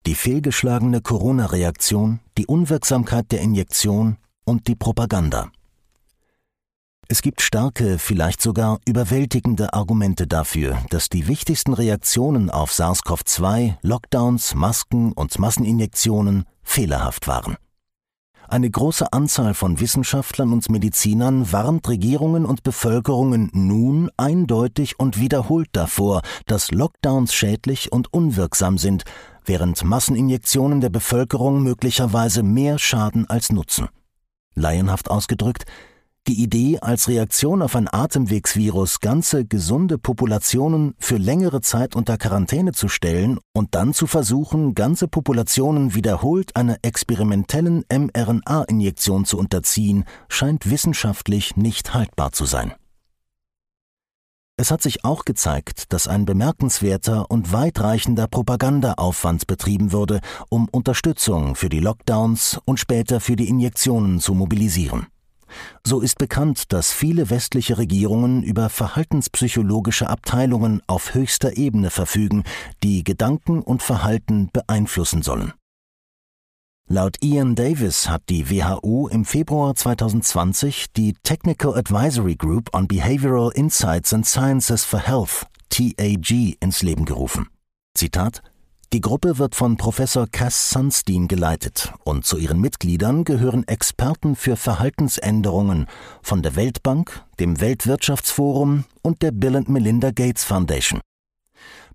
Die 0.06 0.16
fehlgeschlagene 0.16 1.02
Corona-Reaktion, 1.02 2.22
die 2.38 2.46
Unwirksamkeit 2.46 3.32
der 3.32 3.42
Injektion 3.42 4.18
und 4.46 4.68
die 4.68 4.76
Propaganda. 4.76 5.52
Es 7.10 7.22
gibt 7.22 7.42
starke, 7.42 8.00
vielleicht 8.00 8.42
sogar 8.42 8.80
überwältigende 8.86 9.74
Argumente 9.74 10.28
dafür, 10.28 10.78
dass 10.90 11.08
die 11.08 11.28
wichtigsten 11.28 11.74
Reaktionen 11.74 12.50
auf 12.50 12.72
SARS-CoV-2, 12.72 13.76
Lockdowns, 13.82 14.56
Masken 14.56 15.14
und 15.14 15.40
Masseninjektionen 15.40 16.44
fehlerhaft 16.64 17.28
waren. 17.28 17.56
Eine 18.50 18.70
große 18.70 19.12
Anzahl 19.12 19.54
von 19.54 19.82
Wissenschaftlern 19.82 20.54
und 20.54 20.70
Medizinern 20.70 21.52
warnt 21.52 21.88
Regierungen 21.90 22.46
und 22.46 22.64
Bevölkerungen 22.64 23.50
nun 23.54 24.10
eindeutig 24.16 25.00
und 25.00 25.20
wiederholt 25.20 25.68
davor, 25.74 26.22
dass 26.46 26.72
Lockdowns 26.72 27.34
schädlich 27.34 27.92
und 27.92 28.14
unwirksam 28.14 28.78
sind, 28.78 29.04
während 29.44 29.84
Masseninjektionen 29.84 30.80
der 30.80 30.90
Bevölkerung 30.90 31.62
möglicherweise 31.62 32.42
mehr 32.42 32.80
schaden 32.80 33.30
als 33.30 33.52
Nutzen. 33.52 33.90
Laienhaft 34.56 35.12
ausgedrückt, 35.12 35.66
die 36.28 36.42
Idee, 36.42 36.80
als 36.80 37.08
Reaktion 37.08 37.62
auf 37.62 37.76
ein 37.76 37.88
Atemwegsvirus 37.92 39.00
ganze 39.00 39.46
gesunde 39.46 39.98
Populationen 39.98 40.94
für 41.00 41.18
längere 41.18 41.62
Zeit 41.62 41.96
unter 41.96 42.18
Quarantäne 42.18 42.74
zu 42.74 42.90
stellen 42.90 43.40
und 43.54 43.76
dann 43.76 43.94
zu 43.94 44.08
versuchen, 44.08 44.76
ganze 44.76 45.08
Populationen 45.08 45.96
wiederholt 45.96 46.56
einer 46.56 46.78
experimentellen 46.82 47.86
mRNA-Injektion 47.92 49.26
zu 49.26 49.38
unterziehen, 49.38 50.04
scheint 50.28 50.70
wissenschaftlich 50.70 51.56
nicht 51.56 51.94
haltbar 51.94 52.32
zu 52.32 52.46
sein. 52.46 52.74
Es 54.60 54.72
hat 54.72 54.82
sich 54.82 55.06
auch 55.06 55.24
gezeigt, 55.24 55.94
dass 55.94 56.08
ein 56.08 56.26
bemerkenswerter 56.26 57.30
und 57.30 57.54
weitreichender 57.54 58.28
Propagandaaufwand 58.28 59.46
betrieben 59.46 59.92
wurde, 59.92 60.20
um 60.50 60.68
Unterstützung 60.72 61.56
für 61.56 61.70
die 61.70 61.80
Lockdowns 61.80 62.60
und 62.66 62.80
später 62.80 63.20
für 63.20 63.36
die 63.36 63.50
Injektionen 63.50 64.20
zu 64.20 64.34
mobilisieren. 64.34 65.08
So 65.86 66.02
ist 66.02 66.18
bekannt, 66.18 66.72
dass 66.74 66.92
viele 66.92 67.30
westliche 67.30 67.78
Regierungen 67.78 68.44
über 68.44 68.70
verhaltenspsychologische 68.70 70.10
Abteilungen 70.10 70.82
auf 70.88 71.14
höchster 71.14 71.58
Ebene 71.58 71.90
verfügen, 71.90 72.44
die 72.84 73.04
Gedanken 73.04 73.62
und 73.62 73.84
Verhalten 73.84 74.50
beeinflussen 74.52 75.22
sollen. 75.22 75.54
Laut 76.90 77.18
Ian 77.22 77.56
Davis 77.56 78.08
hat 78.08 78.24
die 78.30 78.50
WHO 78.50 79.10
im 79.10 79.26
Februar 79.26 79.76
2020 79.76 80.94
die 80.96 81.16
Technical 81.22 81.76
Advisory 81.76 82.36
Group 82.36 82.74
on 82.74 82.88
Behavioral 82.88 83.52
Insights 83.54 84.14
and 84.14 84.26
Sciences 84.26 84.86
for 84.86 85.00
Health, 85.00 85.48
TAG, 85.70 86.32
ins 86.62 86.84
Leben 86.84 87.04
gerufen. 87.04 87.50
Zitat 87.94 88.42
die 88.94 89.02
Gruppe 89.02 89.38
wird 89.38 89.54
von 89.54 89.76
Professor 89.76 90.28
Cass 90.28 90.70
Sunstein 90.70 91.28
geleitet 91.28 91.94
und 92.04 92.26
zu 92.26 92.38
ihren 92.38 92.62
Mitgliedern 92.62 93.26
gehören 93.26 93.68
Experten 93.68 94.36
für 94.36 94.56
Verhaltensänderungen 94.56 95.88
von 96.22 96.42
der 96.42 96.56
Weltbank, 96.56 97.24
dem 97.40 97.60
Weltwirtschaftsforum 97.60 98.86
und 99.02 99.22
der 99.22 99.32
Bill 99.32 99.58
and 99.58 99.70
Melinda 99.70 100.12
Gates 100.12 100.46
Foundation. 100.46 101.02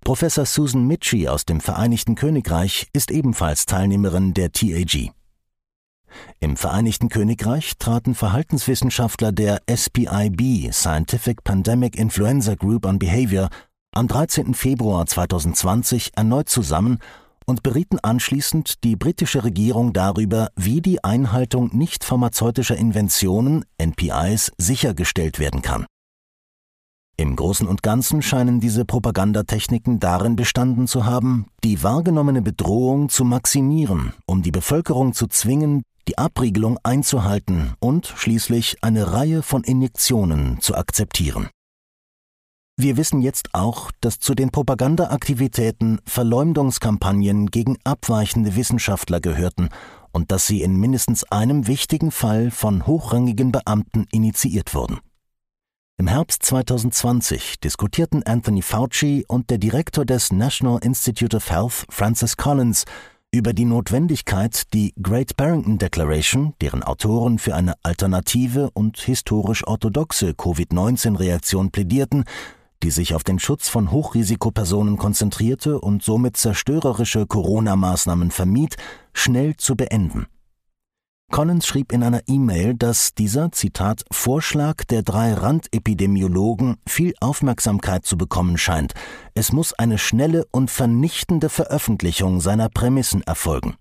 Professor 0.03 0.45
Susan 0.45 0.85
Mitchie 0.85 1.29
aus 1.29 1.45
dem 1.45 1.61
Vereinigten 1.61 2.15
Königreich 2.15 2.87
ist 2.93 3.09
ebenfalls 3.09 3.65
Teilnehmerin 3.65 4.33
der 4.33 4.51
TAG. 4.51 5.11
Im 6.39 6.57
Vereinigten 6.57 7.09
Königreich 7.09 7.73
traten 7.79 8.13
Verhaltenswissenschaftler 8.13 9.31
der 9.31 9.61
SPIB 9.73 10.71
Scientific 10.71 11.43
Pandemic 11.43 11.97
Influenza 11.97 12.53
Group 12.55 12.85
on 12.85 12.99
Behavior 12.99 13.49
am 13.93 14.07
13. 14.07 14.53
Februar 14.53 15.05
2020 15.05 16.11
erneut 16.15 16.49
zusammen 16.49 16.99
und 17.45 17.63
berieten 17.63 17.99
anschließend 18.01 18.83
die 18.83 18.95
britische 18.95 19.43
Regierung 19.43 19.93
darüber, 19.93 20.49
wie 20.55 20.81
die 20.81 21.03
Einhaltung 21.03 21.69
nicht 21.75 22.03
pharmazeutischer 22.03 22.75
Inventionen, 22.75 23.65
NPIs, 23.77 24.51
sichergestellt 24.57 25.39
werden 25.39 25.61
kann. 25.61 25.85
Im 27.15 27.35
Großen 27.35 27.67
und 27.67 27.83
Ganzen 27.83 28.23
scheinen 28.23 28.59
diese 28.59 28.85
Propagandatechniken 28.85 29.99
darin 29.99 30.35
bestanden 30.35 30.87
zu 30.87 31.05
haben, 31.05 31.45
die 31.63 31.83
wahrgenommene 31.83 32.41
Bedrohung 32.41 33.09
zu 33.09 33.23
maximieren, 33.23 34.13
um 34.25 34.41
die 34.41 34.51
Bevölkerung 34.51 35.13
zu 35.13 35.27
zwingen, 35.27 35.83
die 36.07 36.17
Abriegelung 36.17 36.79
einzuhalten 36.81 37.73
und 37.79 38.07
schließlich 38.07 38.77
eine 38.81 39.13
Reihe 39.13 39.43
von 39.43 39.63
Injektionen 39.63 40.59
zu 40.59 40.75
akzeptieren. 40.75 41.49
Wir 42.75 42.97
wissen 42.97 43.21
jetzt 43.21 43.53
auch, 43.53 43.91
dass 44.01 44.17
zu 44.17 44.33
den 44.33 44.49
Propagandaaktivitäten 44.49 46.01
Verleumdungskampagnen 46.05 47.51
gegen 47.51 47.77
abweichende 47.83 48.55
Wissenschaftler 48.55 49.19
gehörten 49.21 49.69
und 50.11 50.31
dass 50.31 50.47
sie 50.47 50.63
in 50.63 50.79
mindestens 50.79 51.23
einem 51.25 51.67
wichtigen 51.67 52.09
Fall 52.09 52.49
von 52.49 52.87
hochrangigen 52.87 53.51
Beamten 53.51 54.07
initiiert 54.11 54.73
wurden. 54.73 54.99
Im 55.97 56.07
Herbst 56.07 56.41
2020 56.41 57.59
diskutierten 57.59 58.23
Anthony 58.23 58.63
Fauci 58.63 59.23
und 59.27 59.51
der 59.51 59.59
Direktor 59.59 60.03
des 60.03 60.31
National 60.31 60.79
Institute 60.81 61.37
of 61.37 61.51
Health, 61.51 61.85
Francis 61.89 62.37
Collins, 62.37 62.85
über 63.31 63.53
die 63.53 63.65
Notwendigkeit, 63.65 64.73
die 64.73 64.95
Great 65.01 65.37
Barrington 65.37 65.77
Declaration, 65.77 66.55
deren 66.61 66.81
Autoren 66.81 67.37
für 67.37 67.53
eine 67.53 67.75
alternative 67.83 68.71
und 68.73 68.97
historisch 68.97 69.65
orthodoxe 69.67 70.33
Covid-19-Reaktion 70.33 71.69
plädierten, 71.69 72.25
die 72.83 72.91
sich 72.91 73.15
auf 73.15 73.23
den 73.23 73.39
Schutz 73.39 73.69
von 73.69 73.91
Hochrisikopersonen 73.91 74.97
konzentrierte 74.97 75.79
und 75.79 76.03
somit 76.03 76.35
zerstörerische 76.37 77.25
Corona-Maßnahmen 77.25 78.29
vermied, 78.29 78.75
schnell 79.13 79.55
zu 79.55 79.75
beenden. 79.75 80.27
Collins 81.31 81.65
schrieb 81.65 81.91
in 81.91 82.03
einer 82.03 82.21
E-Mail, 82.27 82.75
dass 82.75 83.15
dieser, 83.15 83.51
Zitat, 83.51 84.03
Vorschlag 84.11 84.83
der 84.83 85.01
drei 85.01 85.33
Randepidemiologen 85.33 86.75
viel 86.85 87.13
Aufmerksamkeit 87.21 88.05
zu 88.05 88.17
bekommen 88.17 88.57
scheint. 88.57 88.93
Es 89.33 89.51
muss 89.51 89.73
eine 89.73 89.97
schnelle 89.97 90.45
und 90.51 90.69
vernichtende 90.69 91.49
Veröffentlichung 91.49 92.39
seiner 92.39 92.69
Prämissen 92.69 93.23
erfolgen. 93.23 93.75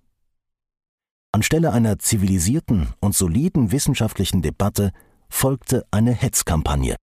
Anstelle 1.33 1.73
einer 1.73 1.99
zivilisierten 1.99 2.95
und 3.01 3.15
soliden 3.15 3.73
wissenschaftlichen 3.73 4.43
Debatte 4.43 4.93
folgte 5.29 5.85
eine 5.91 6.13
Hetzkampagne. 6.13 6.97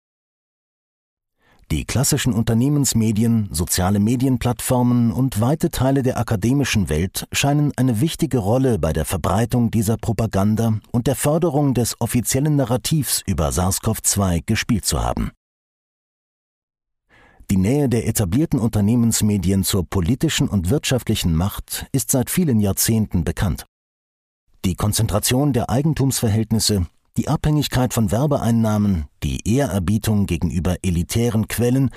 Die 1.73 1.85
klassischen 1.85 2.33
Unternehmensmedien, 2.33 3.49
soziale 3.51 3.99
Medienplattformen 3.99 5.11
und 5.11 5.41
weite 5.41 5.71
Teile 5.71 6.05
der 6.05 6.17
akademischen 6.17 6.89
Welt 6.89 7.27
scheinen 7.33 7.73
eine 7.77 8.01
wichtige 8.01 8.39
Rolle 8.39 8.79
bei 8.79 8.93
der 8.93 9.05
Verbreitung 9.05 9.73
dieser 9.73 9.97
Propaganda 9.97 10.79
und 10.93 11.09
der 11.09 11.17
Förderung 11.17 11.75
des 11.75 12.01
offiziellen 12.01 12.55
Narrativs 12.55 13.21
über 13.27 13.49
SARS-CoV-2 13.49 14.45
gespielt 14.47 14.85
zu 14.85 15.03
haben. 15.03 15.33
Die 17.51 17.57
Nähe 17.57 17.89
der 17.89 18.07
etablierten 18.07 18.61
Unternehmensmedien 18.61 19.65
zur 19.65 19.85
politischen 19.85 20.49
und 20.49 20.71
wirtschaftlichen 20.71 21.35
Macht 21.35 21.87
ist 21.91 22.13
seit 22.13 22.31
vielen 22.31 22.61
Jahrzehnten 22.61 23.25
bekannt. 23.25 23.67
Die 24.65 24.77
Konzentration 24.77 25.53
der 25.53 25.69
Eigentumsverhältnisse 25.69 26.87
die 27.17 27.29
Abhängigkeit 27.29 27.95
von 27.95 28.11
Werbeeinnahmen, 28.11 29.07
die 29.23 29.41
Ehrerbietung 29.49 30.27
gegenüber 30.27 30.77
elitären 30.83 31.49
Quellen, 31.49 31.91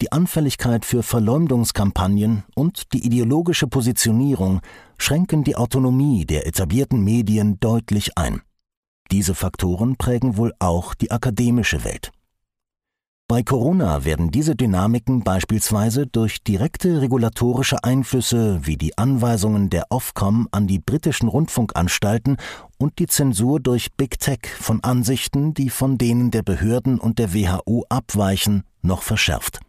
die 0.00 0.12
Anfälligkeit 0.12 0.84
für 0.84 1.02
Verleumdungskampagnen 1.02 2.44
und 2.54 2.92
die 2.92 3.04
ideologische 3.04 3.66
Positionierung 3.66 4.60
schränken 4.98 5.42
die 5.42 5.56
Autonomie 5.56 6.24
der 6.24 6.46
etablierten 6.46 7.02
Medien 7.02 7.58
deutlich 7.60 8.16
ein. 8.16 8.42
Diese 9.10 9.34
Faktoren 9.34 9.96
prägen 9.96 10.36
wohl 10.36 10.52
auch 10.58 10.94
die 10.94 11.10
akademische 11.10 11.82
Welt. 11.84 12.12
Bei 13.30 13.42
Corona 13.42 14.06
werden 14.06 14.30
diese 14.30 14.56
Dynamiken 14.56 15.22
beispielsweise 15.22 16.06
durch 16.06 16.42
direkte 16.42 17.02
regulatorische 17.02 17.84
Einflüsse 17.84 18.60
wie 18.62 18.78
die 18.78 18.96
Anweisungen 18.96 19.68
der 19.68 19.84
Ofcom 19.90 20.48
an 20.50 20.66
die 20.66 20.78
britischen 20.78 21.28
Rundfunkanstalten 21.28 22.38
und 22.78 22.98
die 22.98 23.06
Zensur 23.06 23.60
durch 23.60 23.92
Big 23.98 24.18
Tech 24.18 24.40
von 24.58 24.82
Ansichten, 24.82 25.52
die 25.52 25.68
von 25.68 25.98
denen 25.98 26.30
der 26.30 26.42
Behörden 26.42 26.98
und 26.98 27.18
der 27.18 27.34
WHO 27.34 27.84
abweichen, 27.90 28.64
noch 28.80 29.02
verschärft. 29.02 29.60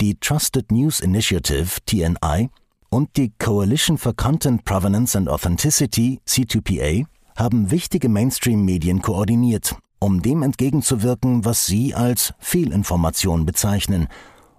die 0.00 0.16
Trusted 0.18 0.72
News 0.72 0.98
Initiative 1.00 1.78
TNI 1.86 2.48
und 2.88 3.16
die 3.16 3.32
Coalition 3.38 3.98
for 3.98 4.14
Content 4.14 4.64
Provenance 4.64 5.16
and 5.16 5.28
Authenticity 5.28 6.20
C2PA 6.26 7.04
haben 7.36 7.70
wichtige 7.70 8.08
Mainstream-Medien 8.08 9.02
koordiniert, 9.02 9.76
um 10.00 10.22
dem 10.22 10.42
entgegenzuwirken, 10.42 11.44
was 11.44 11.66
sie 11.66 11.94
als 11.94 12.34
Fehlinformation 12.38 13.46
bezeichnen. 13.46 14.08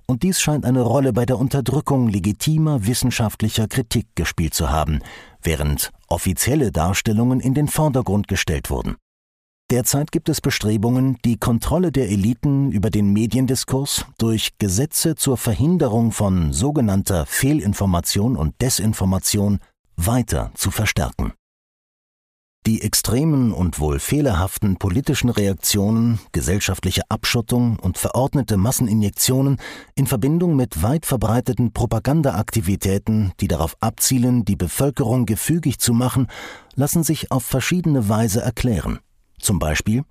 Und 0.05 0.23
dies 0.23 0.39
scheint 0.39 0.65
eine 0.65 0.81
Rolle 0.81 1.13
bei 1.13 1.25
der 1.25 1.39
Unterdrückung 1.39 2.07
legitimer 2.07 2.85
wissenschaftlicher 2.85 3.67
Kritik 3.67 4.07
gespielt 4.15 4.53
zu 4.53 4.69
haben, 4.69 4.99
während 5.41 5.91
offizielle 6.07 6.71
Darstellungen 6.71 7.39
in 7.39 7.53
den 7.53 7.67
Vordergrund 7.67 8.27
gestellt 8.27 8.69
wurden. 8.69 8.95
Derzeit 9.71 10.11
gibt 10.11 10.27
es 10.27 10.41
Bestrebungen, 10.41 11.17
die 11.23 11.37
Kontrolle 11.37 11.93
der 11.93 12.09
Eliten 12.09 12.73
über 12.73 12.89
den 12.89 13.13
Mediendiskurs 13.13 14.05
durch 14.17 14.57
Gesetze 14.59 15.15
zur 15.15 15.37
Verhinderung 15.37 16.11
von 16.11 16.51
sogenannter 16.51 17.25
Fehlinformation 17.25 18.35
und 18.35 18.61
Desinformation 18.61 19.59
weiter 19.95 20.51
zu 20.55 20.71
verstärken. 20.71 21.31
Die 22.67 22.83
extremen 22.83 23.53
und 23.53 23.79
wohl 23.79 23.97
fehlerhaften 23.97 24.77
politischen 24.77 25.31
Reaktionen, 25.31 26.19
gesellschaftliche 26.31 27.01
Abschottung 27.09 27.79
und 27.79 27.97
verordnete 27.97 28.55
Masseninjektionen 28.55 29.57
in 29.95 30.05
Verbindung 30.05 30.55
mit 30.55 30.83
weit 30.83 31.07
verbreiteten 31.07 31.73
Propagandaaktivitäten, 31.73 33.33
die 33.39 33.47
darauf 33.47 33.75
abzielen, 33.79 34.45
die 34.45 34.55
Bevölkerung 34.55 35.25
gefügig 35.25 35.79
zu 35.79 35.93
machen, 35.93 36.27
lassen 36.75 37.01
sich 37.01 37.31
auf 37.31 37.43
verschiedene 37.43 38.09
Weise 38.09 38.41
erklären. 38.41 38.99
Zum 39.39 39.57
Beispiel 39.57 40.03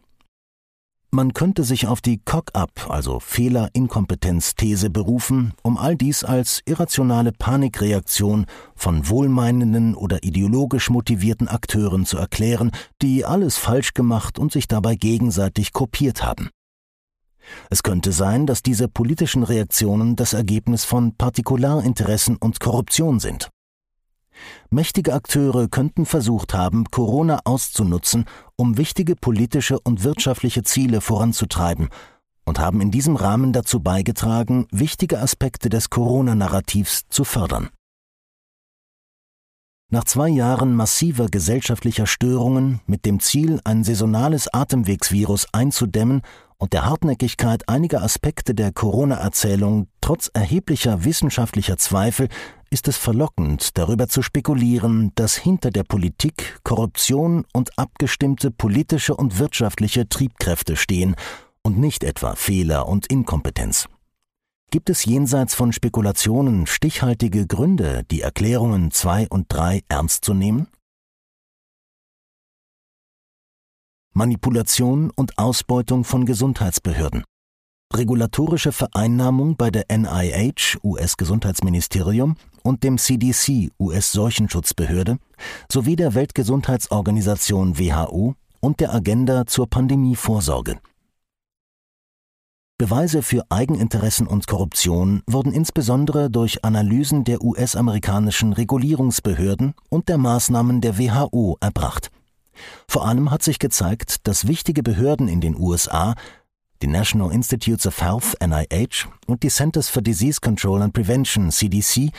man 1.11 1.35
könnte 1.35 1.65
sich 1.65 1.87
auf 1.87 2.01
die 2.01 2.19
Cock-up, 2.19 2.89
also 2.89 3.21
Fehler-Inkompetenz-These 3.21 4.91
berufen, 4.91 5.55
um 5.63 5.77
all 5.77 5.97
dies 5.97 6.25
als 6.25 6.63
irrationale 6.67 7.33
Panikreaktion 7.33 8.47
von 8.77 9.09
wohlmeinenden 9.09 9.95
oder 9.95 10.23
ideologisch 10.23 10.89
motivierten 10.91 11.49
Akteuren 11.49 12.07
zu 12.07 12.17
erklären, 12.17 12.71
die 13.03 13.25
alles 13.25 13.59
falsch 13.59 13.95
gemacht 13.95 14.39
und 14.39 14.53
sich 14.53 14.69
dabei 14.69 14.95
gegenseitig 14.95 15.73
kopiert 15.73 16.23
haben. 16.23 16.51
Es 17.69 17.83
könnte 17.83 18.13
sein, 18.13 18.47
dass 18.47 18.63
diese 18.63 18.89
politischen 18.89 19.43
Reaktionen 19.43 20.15
das 20.15 20.33
Ergebnis 20.33 20.85
von 20.85 21.17
Partikularinteressen 21.17 22.37
und 22.37 22.61
Korruption 22.61 23.19
sind. 23.19 23.49
Mächtige 24.71 25.15
Akteure 25.15 25.69
könnten 25.69 26.07
versucht 26.07 26.55
haben, 26.55 26.85
Corona 26.91 27.41
auszunutzen, 27.45 28.25
um 28.57 28.77
wichtige 28.77 29.17
politische 29.17 29.79
und 29.81 30.05
wirtschaftliche 30.05 30.63
Ziele 30.63 31.01
voranzutreiben 31.01 31.89
und 32.45 32.59
haben 32.59 32.81
in 32.81 32.91
diesem 32.91 33.17
Rahmen 33.17 33.53
dazu 33.53 33.81
beigetragen, 33.81 34.67
wichtige 34.73 35.21
Aspekte 35.21 35.69
des 35.69 35.91
Corona-Narrativs 35.91 37.05
zu 37.09 37.25
fördern. 37.25 37.71
Nach 39.93 40.05
zwei 40.05 40.29
Jahren 40.29 40.77
massiver 40.77 41.27
gesellschaftlicher 41.27 42.07
Störungen 42.07 42.81
mit 42.87 43.05
dem 43.05 43.19
Ziel, 43.19 43.61
ein 43.65 43.83
saisonales 43.83 44.47
Atemwegsvirus 44.55 45.49
einzudämmen 45.53 46.23
und 46.59 46.73
der 46.73 46.87
Hartnäckigkeit 46.87 47.69
einiger 47.69 48.01
Aspekte 48.01 48.55
der 48.55 48.71
Corona-Erzählung 48.71 49.89
trotz 50.01 50.31
erheblicher 50.33 51.05
wissenschaftlicher 51.05 51.77
Zweifel 51.77 52.29
ist 52.71 52.87
es 52.87 52.97
verlockend, 52.97 53.77
darüber 53.79 54.07
zu 54.07 54.23
spekulieren, 54.23 55.11
dass 55.17 55.35
hinter 55.35 55.71
der 55.71 55.83
Politik 55.83 56.61
Korruption 56.63 57.45
und 57.53 57.77
abgestimmte 57.77 58.53
politische 58.53 59.17
und 59.17 59.41
wirtschaftliche 59.41 60.09
Triebkräfte 60.09 60.77
stehen 60.77 61.17
und 61.63 61.81
nicht 61.81 62.05
etwa 62.05 62.37
Fehler 62.37 62.87
und 62.87 63.09
Inkompetenz. 63.09 63.89
Gibt 64.73 64.89
es 64.89 65.05
jenseits 65.05 65.57
von 65.57 65.73
Spekulationen 65.73 66.65
stichhaltige 66.65 67.49
Gründe, 67.49 68.05
die 68.09 68.21
Erklärungen 68.21 68.93
2 68.93 69.27
und 69.29 69.47
3 69.49 69.83
ernst 69.89 70.25
zu 70.25 70.33
nehmen? 70.33 70.69
Manipulation 74.13 75.11
und 75.11 75.39
Ausbeutung 75.39 76.05
von 76.05 76.25
Gesundheitsbehörden. 76.25 77.25
Regulatorische 77.93 78.71
Vereinnahmung 78.71 79.57
bei 79.57 79.73
der 79.73 79.87
NIH, 79.91 80.79
US-Gesundheitsministerium, 80.85 82.37
und 82.63 82.85
dem 82.85 82.97
CDC, 82.97 83.73
US-Seuchenschutzbehörde, 83.81 85.19
sowie 85.69 85.97
der 85.97 86.15
Weltgesundheitsorganisation 86.15 87.77
WHO 87.77 88.37
und 88.61 88.79
der 88.79 88.95
Agenda 88.95 89.47
zur 89.47 89.69
Pandemievorsorge. 89.69 90.79
Beweise 92.81 93.21
für 93.21 93.45
Eigeninteressen 93.51 94.27
und 94.27 94.47
Korruption 94.47 95.23
wurden 95.27 95.53
insbesondere 95.53 96.31
durch 96.31 96.65
Analysen 96.65 97.25
der 97.25 97.45
US-amerikanischen 97.45 98.55
Regulierungsbehörden 98.55 99.75
und 99.91 100.09
der 100.09 100.17
Maßnahmen 100.17 100.81
der 100.81 100.99
WHO 100.99 101.59
erbracht. 101.61 102.11
Vor 102.89 103.07
allem 103.07 103.31
hat 103.31 103.43
sich 103.43 103.59
gezeigt, 103.59 104.27
dass 104.27 104.49
wichtige 104.49 104.83
Behörden 104.83 105.29
in 105.29 105.43
den 105.43 105.61
USA 105.61 106.15
die 106.81 106.87
National 106.87 107.31
Institutes 107.33 107.87
of 107.87 108.01
Health 108.01 108.39
NIH 108.41 109.09
und 109.27 109.43
die 109.43 109.51
Centers 109.51 109.91
for 109.91 110.01
Disease 110.01 110.41
Control 110.41 110.81
and 110.81 110.95
Prevention 110.95 111.51
CDC 111.51 112.13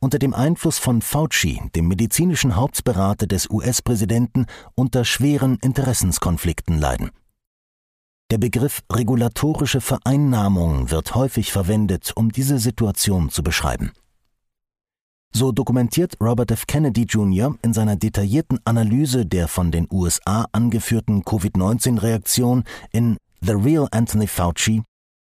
unter 0.00 0.18
dem 0.18 0.32
Einfluss 0.32 0.78
von 0.78 1.02
Fauci, 1.02 1.60
dem 1.74 1.88
medizinischen 1.88 2.56
Hauptberater 2.56 3.26
des 3.26 3.50
US-Präsidenten, 3.50 4.46
unter 4.74 5.04
schweren 5.04 5.58
Interessenskonflikten 5.60 6.80
leiden. 6.80 7.10
Der 8.32 8.38
Begriff 8.38 8.82
regulatorische 8.90 9.80
Vereinnahmung 9.80 10.90
wird 10.90 11.14
häufig 11.14 11.52
verwendet, 11.52 12.12
um 12.16 12.32
diese 12.32 12.58
Situation 12.58 13.30
zu 13.30 13.44
beschreiben. 13.44 13.92
So 15.32 15.52
dokumentiert 15.52 16.16
Robert 16.20 16.50
F. 16.50 16.66
Kennedy 16.66 17.02
Jr. 17.02 17.56
in 17.62 17.72
seiner 17.72 17.94
detaillierten 17.94 18.58
Analyse 18.64 19.26
der 19.26 19.46
von 19.46 19.70
den 19.70 19.86
USA 19.92 20.46
angeführten 20.50 21.24
Covid-19-Reaktion 21.24 22.64
in 22.90 23.16
The 23.42 23.52
Real 23.52 23.86
Anthony 23.92 24.26
Fauci 24.26 24.82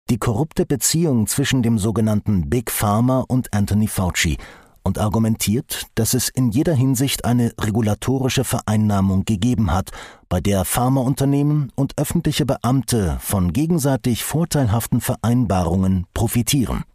die 0.09 0.17
korrupte 0.17 0.65
Beziehung 0.65 1.27
zwischen 1.27 1.61
dem 1.61 1.77
sogenannten 1.77 2.49
Big 2.49 2.71
Pharma 2.71 3.23
und 3.27 3.53
Anthony 3.53 3.85
Fauci 3.87 4.37
und 4.89 4.97
argumentiert, 4.97 5.85
dass 5.93 6.15
es 6.15 6.29
in 6.29 6.49
jeder 6.49 6.73
Hinsicht 6.73 7.23
eine 7.23 7.53
regulatorische 7.61 8.43
Vereinnahmung 8.43 9.23
gegeben 9.23 9.71
hat, 9.71 9.91
bei 10.29 10.41
der 10.41 10.65
Pharmaunternehmen 10.65 11.71
und 11.75 11.95
öffentliche 11.99 12.47
Beamte 12.47 13.17
von 13.21 13.53
gegenseitig 13.53 14.23
vorteilhaften 14.23 14.99
Vereinbarungen 14.99 16.07
profitieren. 16.15 16.85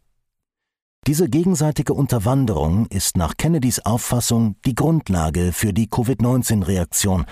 Diese 1.07 1.29
gegenseitige 1.29 1.95
Unterwanderung 1.95 2.87
ist 2.87 3.17
nach 3.17 3.37
Kennedys 3.37 3.79
Auffassung 3.79 4.57
die 4.67 4.75
Grundlage 4.75 5.53
für 5.53 5.73
die 5.73 5.87
Covid-19-Reaktion, 5.87 7.27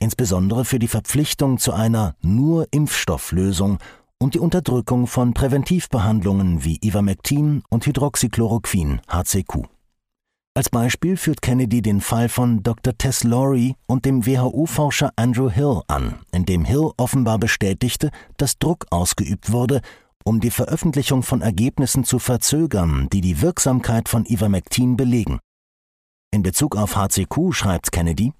insbesondere 0.00 0.64
für 0.64 0.80
die 0.80 0.88
Verpflichtung 0.88 1.58
zu 1.58 1.72
einer 1.72 2.16
nur 2.20 2.66
Impfstofflösung 2.72 3.78
und 4.18 4.34
die 4.34 4.40
Unterdrückung 4.40 5.06
von 5.06 5.34
Präventivbehandlungen 5.34 6.64
wie 6.64 6.80
Ivermectin 6.82 7.62
und 7.70 7.86
Hydroxychloroquin 7.86 9.02
HCQ. 9.08 9.68
Als 10.52 10.68
Beispiel 10.68 11.16
führt 11.16 11.42
Kennedy 11.42 11.80
den 11.80 12.00
Fall 12.00 12.28
von 12.28 12.64
Dr. 12.64 12.98
Tess 12.98 13.22
Laurie 13.22 13.76
und 13.86 14.04
dem 14.04 14.26
WHO-Forscher 14.26 15.12
Andrew 15.14 15.48
Hill 15.48 15.82
an, 15.86 16.18
in 16.32 16.44
dem 16.44 16.64
Hill 16.64 16.90
offenbar 16.96 17.38
bestätigte, 17.38 18.10
dass 18.36 18.58
Druck 18.58 18.86
ausgeübt 18.90 19.52
wurde, 19.52 19.80
um 20.24 20.40
die 20.40 20.50
Veröffentlichung 20.50 21.22
von 21.22 21.40
Ergebnissen 21.40 22.02
zu 22.02 22.18
verzögern, 22.18 23.08
die 23.12 23.20
die 23.20 23.40
Wirksamkeit 23.40 24.08
von 24.08 24.26
Ivermectin 24.26 24.96
belegen. 24.96 25.38
In 26.32 26.42
Bezug 26.42 26.76
auf 26.76 26.96
HCQ 26.96 27.52
schreibt 27.52 27.92
Kennedy, 27.92 28.32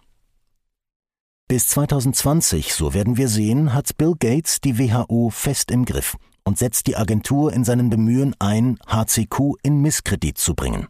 bis 1.46 1.68
2020, 1.68 2.74
so 2.74 2.92
werden 2.92 3.16
wir 3.16 3.28
sehen, 3.28 3.72
hat 3.72 3.96
Bill 3.96 4.14
Gates 4.18 4.60
die 4.60 4.78
WHO 4.78 5.30
fest 5.30 5.70
im 5.70 5.84
Griff 5.84 6.16
und 6.44 6.58
setzt 6.58 6.88
die 6.88 6.96
Agentur 6.96 7.52
in 7.52 7.64
seinen 7.64 7.88
Bemühen 7.88 8.34
ein, 8.40 8.78
HCQ 8.88 9.54
in 9.62 9.80
Misskredit 9.80 10.38
zu 10.38 10.54
bringen. 10.54 10.88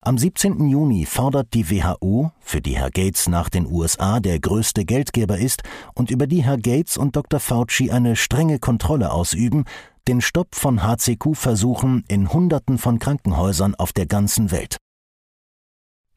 Am 0.00 0.16
17. 0.16 0.68
Juni 0.68 1.06
fordert 1.06 1.52
die 1.54 1.70
WHO, 1.70 2.30
für 2.38 2.62
die 2.62 2.76
Herr 2.76 2.90
Gates 2.90 3.28
nach 3.28 3.48
den 3.48 3.66
USA 3.66 4.20
der 4.20 4.38
größte 4.38 4.84
Geldgeber 4.84 5.38
ist 5.38 5.64
und 5.92 6.10
über 6.10 6.28
die 6.28 6.44
Herr 6.44 6.56
Gates 6.56 6.96
und 6.96 7.16
Dr. 7.16 7.40
Fauci 7.40 7.90
eine 7.90 8.14
strenge 8.14 8.60
Kontrolle 8.60 9.10
ausüben, 9.10 9.64
den 10.06 10.20
Stopp 10.20 10.54
von 10.54 10.84
HCQ-Versuchen 10.84 12.04
in 12.06 12.32
Hunderten 12.32 12.78
von 12.78 13.00
Krankenhäusern 13.00 13.74
auf 13.74 13.92
der 13.92 14.06
ganzen 14.06 14.52
Welt. 14.52 14.76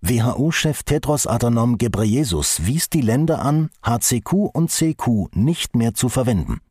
WHO-Chef 0.02 0.84
Tedros 0.84 1.26
Adhanom 1.26 1.80
Ghebreyesus 1.80 2.66
wies 2.66 2.88
die 2.88 3.02
Länder 3.02 3.42
an, 3.42 3.72
HCQ 3.84 4.34
und 4.54 4.70
CQ 4.70 5.36
nicht 5.36 5.76
mehr 5.76 5.96
zu 5.96 6.08
verwenden. 6.08 6.62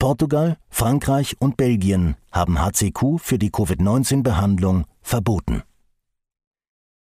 Portugal, 0.00 0.58
Frankreich 0.68 1.36
und 1.38 1.56
Belgien 1.56 2.16
haben 2.32 2.60
HCQ 2.60 3.20
für 3.20 3.38
die 3.38 3.50
Covid-19-Behandlung 3.50 4.84
verboten. 5.00 5.62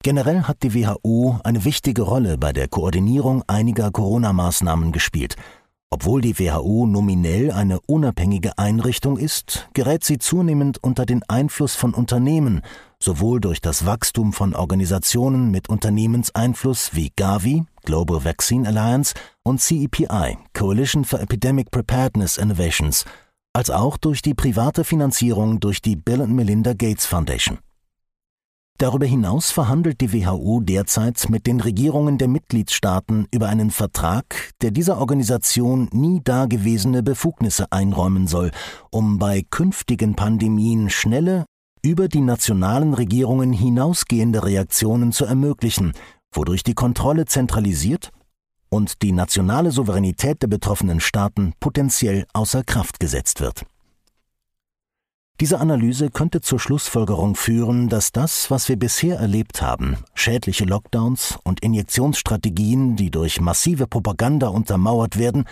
Generell 0.01 0.43
hat 0.43 0.63
die 0.63 0.73
WHO 0.73 1.41
eine 1.43 1.65
wichtige 1.65 2.03
Rolle 2.03 2.37
bei 2.37 2.53
der 2.53 2.69
Koordinierung 2.69 3.43
einiger 3.47 3.91
Corona-Maßnahmen 3.91 4.93
gespielt 4.93 5.35
Obwohl 5.89 6.21
die 6.21 6.39
WHO 6.39 6.85
nominell 6.85 7.51
eine 7.51 7.81
unabhängige 7.81 8.57
Einrichtung 8.57 9.17
ist, 9.17 9.67
gerät 9.73 10.05
sie 10.05 10.17
zunehmend 10.17 10.81
unter 10.81 11.05
den 11.05 11.23
Einfluss 11.27 11.75
von 11.75 11.93
Unternehmen, 11.93 12.61
sowohl 13.03 13.41
durch 13.41 13.59
das 13.59 13.85
Wachstum 13.85 14.31
von 14.31 14.55
Organisationen 14.55 15.51
mit 15.51 15.67
Unternehmenseinfluss 15.67 16.91
wie 16.93 17.11
Gavi, 17.17 17.65
Global 17.83 18.23
Vaccine 18.23 18.69
Alliance 18.69 19.15
und 19.43 19.59
CEPI, 19.59 20.37
Coalition 20.53 21.03
for 21.03 21.19
Epidemic 21.19 21.71
Preparedness 21.71 22.37
Innovations, 22.37 23.03
als 23.51 23.69
auch 23.69 23.97
durch 23.97 24.21
die 24.21 24.33
private 24.33 24.85
Finanzierung 24.85 25.59
durch 25.59 25.81
die 25.81 25.97
Bill 25.97 26.21
and 26.21 26.31
Melinda 26.31 26.71
Gates 26.71 27.05
Foundation. 27.05 27.57
Darüber 28.79 29.05
hinaus 29.05 29.51
verhandelt 29.51 29.99
die 29.99 30.13
WHO 30.13 30.61
derzeit 30.61 31.29
mit 31.29 31.47
den 31.47 31.59
Regierungen 31.59 32.17
der 32.17 32.29
Mitgliedstaaten 32.29 33.27
über 33.29 33.49
einen 33.49 33.71
Vertrag, 33.71 34.53
der 34.61 34.71
dieser 34.71 34.99
Organisation 34.99 35.89
nie 35.91 36.21
dagewesene 36.23 37.03
Befugnisse 37.03 37.69
einräumen 37.73 38.27
soll, 38.27 38.51
um 38.89 39.19
bei 39.19 39.43
künftigen 39.49 40.15
Pandemien 40.15 40.89
schnelle, 40.89 41.43
über 41.83 42.07
die 42.07 42.21
nationalen 42.21 42.93
Regierungen 42.93 43.51
hinausgehende 43.51 44.45
Reaktionen 44.45 45.11
zu 45.11 45.25
ermöglichen, 45.25 45.91
wodurch 46.31 46.63
die 46.63 46.73
Kontrolle 46.73 47.25
zentralisiert 47.25 48.11
und 48.69 49.01
die 49.01 49.11
nationale 49.11 49.71
Souveränität 49.71 50.41
der 50.41 50.47
betroffenen 50.47 51.01
Staaten 51.01 51.51
potenziell 51.59 52.25
außer 52.31 52.63
Kraft 52.63 53.01
gesetzt 53.01 53.41
wird. 53.41 53.65
Diese 55.39 55.61
Analyse 55.61 56.09
könnte 56.09 56.41
zur 56.41 56.59
Schlussfolgerung 56.59 57.35
führen, 57.35 57.87
dass 57.87 58.11
das, 58.11 58.51
was 58.51 58.67
wir 58.67 58.75
bisher 58.75 59.17
erlebt 59.19 59.61
haben, 59.61 59.95
schädliche 60.13 60.65
Lockdowns 60.65 61.39
und 61.45 61.61
Injektionsstrategien, 61.61 62.97
die 62.97 63.09
durch 63.09 63.39
massive 63.39 63.87
Propaganda 63.87 64.49
untermauert 64.49 65.17
werden, 65.17 65.45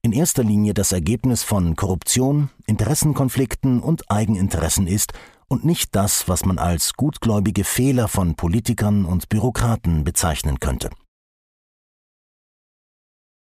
in 0.00 0.12
erster 0.12 0.44
Linie 0.44 0.72
das 0.72 0.92
Ergebnis 0.92 1.42
von 1.42 1.76
Korruption, 1.76 2.48
Interessenkonflikten 2.66 3.80
und 3.80 4.10
Eigeninteressen 4.10 4.86
ist 4.86 5.12
und 5.46 5.62
nicht 5.62 5.94
das, 5.94 6.26
was 6.26 6.46
man 6.46 6.58
als 6.58 6.94
gutgläubige 6.94 7.64
Fehler 7.64 8.08
von 8.08 8.36
Politikern 8.36 9.04
und 9.04 9.28
Bürokraten 9.28 10.04
bezeichnen 10.04 10.58
könnte. 10.58 10.88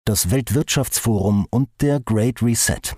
Das 0.06 0.32
Weltwirtschaftsforum 0.32 1.47
und 1.49 1.69
der 1.82 1.99
Great 1.99 2.41
Reset 2.41 2.95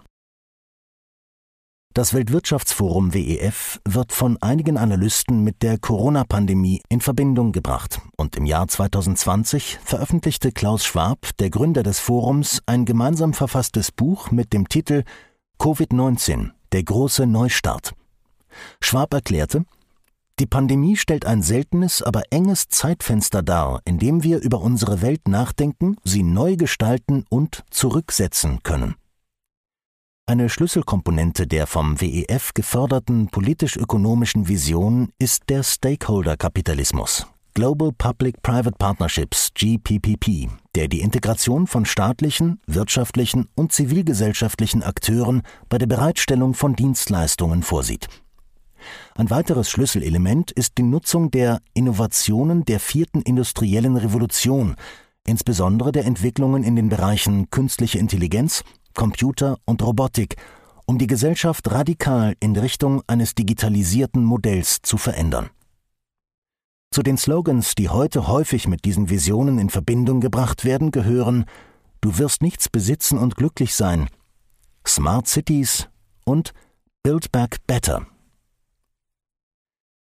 das 1.94 2.14
Weltwirtschaftsforum 2.14 3.14
WEF 3.14 3.80
wird 3.88 4.12
von 4.12 4.42
einigen 4.42 4.78
Analysten 4.78 5.44
mit 5.44 5.62
der 5.62 5.78
Corona-Pandemie 5.78 6.82
in 6.90 7.02
Verbindung 7.02 7.52
gebracht 7.52 8.02
und 8.18 8.36
im 8.36 8.46
Jahr 8.46 8.68
2020 8.68 9.80
veröffentlichte 9.84 10.52
Klaus 10.52 10.86
Schwab, 10.86 11.30
der 11.38 11.52
Gründer 11.52 11.84
des 11.84 12.00
Forums, 12.00 12.62
ein 12.66 12.86
gemeinsam 12.86 13.34
verfasstes 13.34 13.92
Buch 13.92 14.32
mit 14.32 14.54
dem 14.54 14.68
Titel 14.68 15.04
Covid-19, 15.60 16.52
der 16.72 16.84
große 16.84 17.28
Neustart. 17.28 17.94
Schwab 18.80 19.14
erklärte, 19.14 19.66
die 20.40 20.48
Pandemie 20.48 20.98
stellt 20.98 21.26
ein 21.26 21.44
seltenes, 21.44 22.02
aber 22.02 22.24
enges 22.32 22.70
Zeitfenster 22.70 23.44
dar, 23.44 23.82
in 23.86 24.00
dem 24.00 24.24
wir 24.24 24.42
über 24.42 24.62
unsere 24.62 25.04
Welt 25.04 25.28
nachdenken, 25.28 25.98
sie 26.04 26.24
neu 26.24 26.56
gestalten 26.56 27.24
und 27.30 27.64
zurücksetzen 27.70 28.64
können. 28.64 28.96
Eine 30.26 30.48
Schlüsselkomponente 30.48 31.48
der 31.48 31.68
vom 31.68 32.00
WEF 32.00 32.54
geförderten 32.54 33.28
politisch-ökonomischen 33.28 34.48
Vision 34.48 35.10
ist 35.20 35.44
der 35.50 35.64
Stakeholder-Kapitalismus, 35.64 37.28
Global 37.54 37.92
Public-Private 37.92 38.78
Partnerships, 38.80 39.52
GPPP, 39.54 40.48
der 40.76 40.88
die 40.88 41.02
Integration 41.02 41.68
von 41.68 41.86
staatlichen, 41.86 42.62
wirtschaftlichen 42.68 43.50
und 43.56 43.74
zivilgesellschaftlichen 43.74 44.82
Akteuren 44.82 45.42
bei 45.68 45.78
der 45.78 45.88
Bereitstellung 45.88 46.54
von 46.54 46.78
Dienstleistungen 46.78 47.62
vorsieht. 47.62 48.08
Ein 49.16 49.30
weiteres 49.30 49.70
Schlüsselelement 49.70 50.54
ist 50.54 50.78
die 50.78 50.84
Nutzung 50.84 51.32
der 51.32 51.60
Innovationen 51.74 52.64
der 52.64 52.80
vierten 52.80 53.22
industriellen 53.22 53.98
Revolution, 53.98 54.78
insbesondere 55.28 55.92
der 55.92 56.06
Entwicklungen 56.06 56.64
in 56.64 56.78
den 56.78 56.88
Bereichen 56.88 57.50
künstliche 57.50 58.00
Intelligenz, 58.00 58.64
Computer 58.94 59.58
und 59.66 59.82
Robotik, 59.82 60.36
um 60.86 60.98
die 60.98 61.08
Gesellschaft 61.08 61.72
radikal 61.72 62.36
in 62.40 62.56
Richtung 62.56 63.02
eines 63.08 63.36
digitalisierten 63.36 64.24
Modells 64.24 64.82
zu 64.82 64.98
verändern. 64.98 65.50
Zu 66.92 67.02
den 67.02 67.18
Slogans, 67.18 67.76
die 67.76 67.90
heute 67.90 68.28
häufig 68.28 68.68
mit 68.68 68.86
diesen 68.86 69.10
Visionen 69.10 69.58
in 69.58 69.70
Verbindung 69.70 70.22
gebracht 70.22 70.64
werden, 70.64 70.92
gehören 70.92 71.46
Du 72.02 72.18
wirst 72.18 72.42
nichts 72.42 72.68
besitzen 72.68 73.18
und 73.18 73.38
glücklich 73.38 73.76
sein, 73.76 74.10
Smart 74.86 75.26
Cities 75.28 75.88
und 76.26 76.54
Build 77.02 77.32
Back 77.32 77.58
Better. 77.66 78.06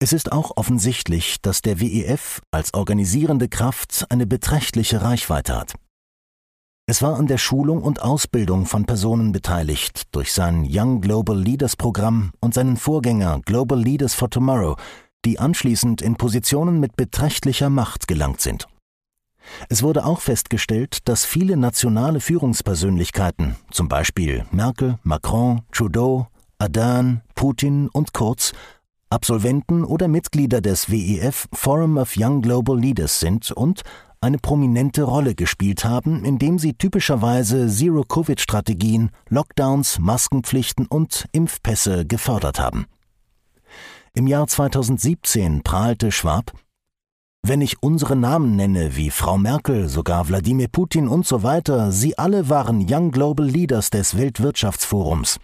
Es 0.00 0.12
ist 0.12 0.32
auch 0.32 0.56
offensichtlich, 0.56 1.40
dass 1.40 1.62
der 1.62 1.80
WEF 1.80 2.42
als 2.50 2.74
organisierende 2.74 3.48
Kraft 3.48 4.06
eine 4.10 4.26
beträchtliche 4.26 5.02
Reichweite 5.02 5.56
hat. 5.56 5.74
Es 6.86 7.00
war 7.00 7.16
an 7.16 7.26
der 7.26 7.38
Schulung 7.38 7.82
und 7.82 8.02
Ausbildung 8.02 8.66
von 8.66 8.84
Personen 8.84 9.32
beteiligt 9.32 10.02
durch 10.12 10.34
sein 10.34 10.68
Young 10.68 11.00
Global 11.00 11.38
Leaders 11.38 11.76
Programm 11.76 12.32
und 12.40 12.52
seinen 12.52 12.76
Vorgänger 12.76 13.40
Global 13.46 13.80
Leaders 13.80 14.12
for 14.12 14.28
Tomorrow, 14.28 14.76
die 15.24 15.38
anschließend 15.38 16.02
in 16.02 16.16
Positionen 16.16 16.80
mit 16.80 16.94
beträchtlicher 16.94 17.70
Macht 17.70 18.06
gelangt 18.06 18.42
sind. 18.42 18.68
Es 19.70 19.82
wurde 19.82 20.04
auch 20.04 20.20
festgestellt, 20.20 21.08
dass 21.08 21.24
viele 21.24 21.56
nationale 21.56 22.20
Führungspersönlichkeiten, 22.20 23.56
zum 23.70 23.88
Beispiel 23.88 24.44
Merkel, 24.50 24.98
Macron, 25.04 25.62
Trudeau, 25.72 26.28
Ardern, 26.58 27.22
Putin 27.34 27.88
und 27.88 28.12
Kurz, 28.12 28.52
Absolventen 29.08 29.84
oder 29.84 30.06
Mitglieder 30.08 30.60
des 30.60 30.90
WEF 30.90 31.46
Forum 31.54 31.96
of 31.96 32.12
Young 32.18 32.42
Global 32.42 32.78
Leaders 32.78 33.20
sind 33.20 33.52
und 33.52 33.84
eine 34.24 34.38
prominente 34.38 35.04
Rolle 35.04 35.34
gespielt 35.34 35.84
haben, 35.84 36.24
indem 36.24 36.58
sie 36.58 36.74
typischerweise 36.74 37.68
Zero-Covid-Strategien, 37.68 39.10
Lockdowns, 39.28 39.98
Maskenpflichten 40.00 40.86
und 40.86 41.26
Impfpässe 41.32 42.06
gefördert 42.06 42.58
haben. 42.58 42.86
Im 44.14 44.26
Jahr 44.26 44.46
2017 44.46 45.62
prahlte 45.62 46.10
Schwab, 46.10 46.52
wenn 47.46 47.60
ich 47.60 47.82
unsere 47.82 48.16
Namen 48.16 48.56
nenne, 48.56 48.96
wie 48.96 49.10
Frau 49.10 49.36
Merkel, 49.36 49.90
sogar 49.90 50.28
Wladimir 50.28 50.68
Putin 50.68 51.08
und 51.08 51.26
so 51.26 51.42
weiter, 51.42 51.92
sie 51.92 52.16
alle 52.16 52.48
waren 52.48 52.86
Young 52.88 53.10
Global 53.10 53.44
Leaders 53.44 53.90
des 53.90 54.16
Weltwirtschaftsforums. 54.16 55.38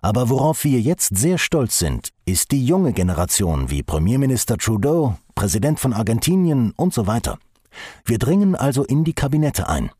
Aber 0.00 0.30
worauf 0.30 0.64
wir 0.64 0.80
jetzt 0.80 1.14
sehr 1.14 1.36
stolz 1.36 1.78
sind, 1.78 2.08
ist 2.24 2.52
die 2.52 2.64
junge 2.64 2.94
Generation 2.94 3.68
wie 3.68 3.82
Premierminister 3.82 4.56
Trudeau, 4.56 5.16
Präsident 5.34 5.78
von 5.78 5.92
Argentinien 5.92 6.72
und 6.76 6.94
so 6.94 7.06
weiter. 7.06 7.38
Wir 8.04 8.18
dringen 8.18 8.54
also 8.54 8.84
in 8.84 9.04
die 9.04 9.12
Kabinette 9.12 9.68
ein. 9.68 9.90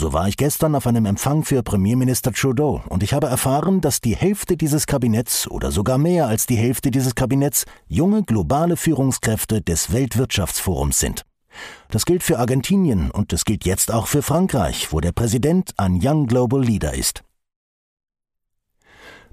So 0.00 0.12
war 0.12 0.28
ich 0.28 0.36
gestern 0.36 0.76
auf 0.76 0.86
einem 0.86 1.06
Empfang 1.06 1.42
für 1.42 1.64
Premierminister 1.64 2.32
Trudeau 2.32 2.82
und 2.88 3.02
ich 3.02 3.12
habe 3.12 3.26
erfahren, 3.26 3.80
dass 3.80 4.00
die 4.00 4.14
Hälfte 4.14 4.56
dieses 4.56 4.86
Kabinetts 4.86 5.50
oder 5.50 5.72
sogar 5.72 5.98
mehr 5.98 6.28
als 6.28 6.46
die 6.46 6.56
Hälfte 6.56 6.92
dieses 6.92 7.16
Kabinetts 7.16 7.64
junge 7.88 8.22
globale 8.22 8.76
Führungskräfte 8.76 9.60
des 9.60 9.92
Weltwirtschaftsforums 9.92 11.00
sind. 11.00 11.24
Das 11.90 12.04
gilt 12.04 12.22
für 12.22 12.38
Argentinien 12.38 13.10
und 13.10 13.32
es 13.32 13.44
gilt 13.44 13.64
jetzt 13.64 13.92
auch 13.92 14.06
für 14.06 14.22
Frankreich, 14.22 14.92
wo 14.92 15.00
der 15.00 15.10
Präsident 15.10 15.72
ein 15.78 15.98
Young 16.00 16.28
Global 16.28 16.62
Leader 16.62 16.94
ist. 16.94 17.24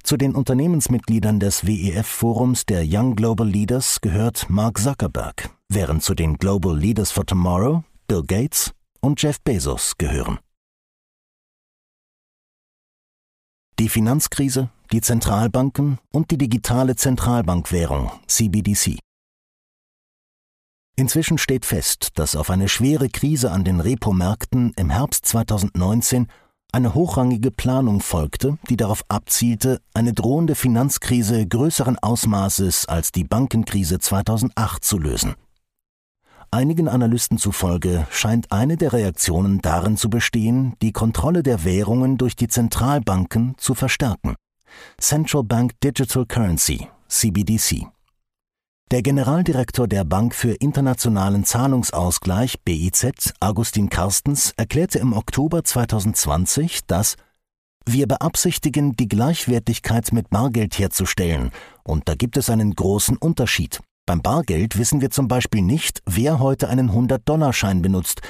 Zu 0.01 0.17
den 0.17 0.35
Unternehmensmitgliedern 0.35 1.39
des 1.39 1.65
WEF-Forums 1.65 2.65
der 2.65 2.83
Young 2.87 3.15
Global 3.15 3.47
Leaders 3.47 4.01
gehört 4.01 4.49
Mark 4.49 4.79
Zuckerberg, 4.79 5.49
während 5.69 6.03
zu 6.03 6.13
den 6.13 6.37
Global 6.37 6.77
Leaders 6.77 7.11
for 7.11 7.25
Tomorrow 7.25 7.83
Bill 8.07 8.23
Gates 8.23 8.71
und 9.01 9.21
Jeff 9.21 9.41
Bezos 9.41 9.97
gehören. 9.97 10.39
Die 13.79 13.89
Finanzkrise, 13.89 14.69
die 14.91 15.01
Zentralbanken 15.01 15.99
und 16.11 16.31
die 16.31 16.37
digitale 16.37 16.95
Zentralbankwährung 16.95 18.11
CBDC. 18.27 18.99
Inzwischen 20.95 21.37
steht 21.37 21.65
fest, 21.65 22.11
dass 22.15 22.37
auf 22.37 22.49
eine 22.49 22.69
schwere 22.69 23.09
Krise 23.09 23.51
an 23.51 23.65
den 23.65 23.81
Repomärkten 23.81 24.71
im 24.77 24.89
Herbst 24.89 25.25
2019 25.25 26.27
eine 26.71 26.93
hochrangige 26.93 27.51
Planung 27.51 27.99
folgte, 27.99 28.57
die 28.69 28.77
darauf 28.77 29.03
abzielte, 29.09 29.81
eine 29.93 30.13
drohende 30.13 30.55
Finanzkrise 30.55 31.45
größeren 31.45 31.99
Ausmaßes 31.99 32.87
als 32.87 33.11
die 33.11 33.23
Bankenkrise 33.25 33.99
2008 33.99 34.83
zu 34.83 34.97
lösen. 34.97 35.35
Einigen 36.55 36.87
Analysten 36.87 37.37
zufolge 37.37 38.07
scheint 38.11 38.53
eine 38.53 38.77
der 38.77 38.93
Reaktionen 38.93 39.59
darin 39.59 39.97
zu 39.97 40.09
bestehen, 40.09 40.77
die 40.81 40.93
Kontrolle 40.93 41.43
der 41.43 41.65
Währungen 41.65 42.17
durch 42.17 42.37
die 42.37 42.47
Zentralbanken 42.47 43.55
zu 43.57 43.75
verstärken. 43.75 44.35
Central 44.97 45.43
Bank 45.43 45.73
Digital 45.83 46.25
Currency, 46.25 46.87
CBDC. 47.09 47.87
Der 48.89 49.01
Generaldirektor 49.01 49.85
der 49.89 50.05
Bank 50.05 50.33
für 50.33 50.53
internationalen 50.53 51.43
Zahlungsausgleich 51.43 52.61
BIZ, 52.63 53.33
Augustin 53.41 53.89
Karstens, 53.89 54.53
erklärte 54.55 54.99
im 54.99 55.11
Oktober 55.11 55.61
2020, 55.61 56.85
dass 56.87 57.17
wir 57.85 58.07
beabsichtigen, 58.07 58.93
die 58.93 59.09
Gleichwertigkeit 59.09 60.13
mit 60.13 60.29
Bargeld 60.29 60.79
herzustellen, 60.79 61.51
und 61.83 62.07
da 62.07 62.15
gibt 62.15 62.37
es 62.37 62.49
einen 62.49 62.75
großen 62.75 63.17
Unterschied. 63.17 63.81
Beim 64.07 64.21
Bargeld 64.21 64.77
wissen 64.77 65.01
wir 65.01 65.09
zum 65.09 65.27
Beispiel 65.27 65.63
nicht, 65.63 66.03
wer 66.05 66.39
heute 66.39 66.69
einen 66.69 66.91
100-Dollar-Schein 66.91 67.81
benutzt, 67.81 68.21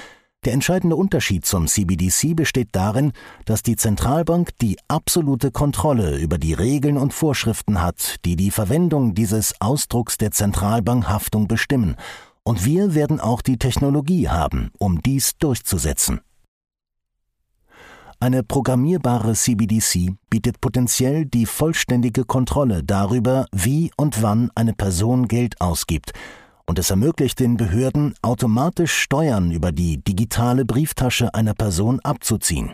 der 0.46 0.54
entscheidende 0.54 0.96
Unterschied 0.96 1.46
zum 1.46 1.68
CBDC 1.68 2.34
besteht 2.34 2.70
darin, 2.72 3.12
dass 3.44 3.62
die 3.62 3.76
Zentralbank 3.76 4.58
die 4.62 4.78
absolute 4.88 5.52
Kontrolle 5.52 6.18
über 6.18 6.38
die 6.38 6.54
Regeln 6.54 6.98
und 6.98 7.14
Vorschriften 7.14 7.82
hat, 7.82 8.24
die 8.24 8.38
die 8.38 8.52
Verwendung 8.52 9.16
dieses 9.16 9.60
Ausdrucks 9.60 10.18
der 10.18 10.32
Zentralbankhaftung 10.32 11.50
bestimmen, 11.50 11.98
und 12.44 12.64
wir 12.64 12.94
werden 12.94 13.20
auch 13.20 13.42
die 13.42 13.58
Technologie 13.58 14.30
haben, 14.30 14.72
um 14.78 15.02
dies 15.02 15.36
durchzusetzen. 15.40 16.22
Eine 18.19 18.43
programmierbare 18.43 19.34
CBDC 19.34 20.15
bietet 20.30 20.62
potenziell 20.62 21.25
die 21.25 21.45
vollständige 21.45 22.23
Kontrolle 22.23 22.82
darüber, 22.84 23.45
wie 23.51 23.91
und 23.97 24.21
wann 24.21 24.51
eine 24.56 24.73
Person 24.73 25.28
Geld 25.28 25.60
ausgibt, 25.60 26.13
und 26.65 26.80
es 26.80 26.89
ermöglicht 26.89 27.39
den 27.39 27.58
Behörden, 27.58 28.15
automatisch 28.21 28.93
Steuern 28.93 29.51
über 29.51 29.71
die 29.71 30.04
digitale 30.04 30.65
Brieftasche 30.65 31.34
einer 31.34 31.54
Person 31.54 31.99
abzuziehen. 31.99 32.73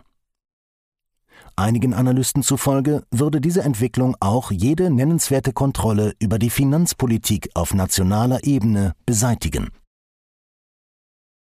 Einigen 1.55 1.93
Analysten 1.93 2.43
zufolge 2.43 3.03
würde 3.11 3.41
diese 3.41 3.61
Entwicklung 3.63 4.15
auch 4.19 4.51
jede 4.51 4.89
nennenswerte 4.89 5.53
Kontrolle 5.53 6.13
über 6.19 6.39
die 6.39 6.49
Finanzpolitik 6.49 7.49
auf 7.55 7.73
nationaler 7.73 8.43
Ebene 8.43 8.93
beseitigen. 9.05 9.69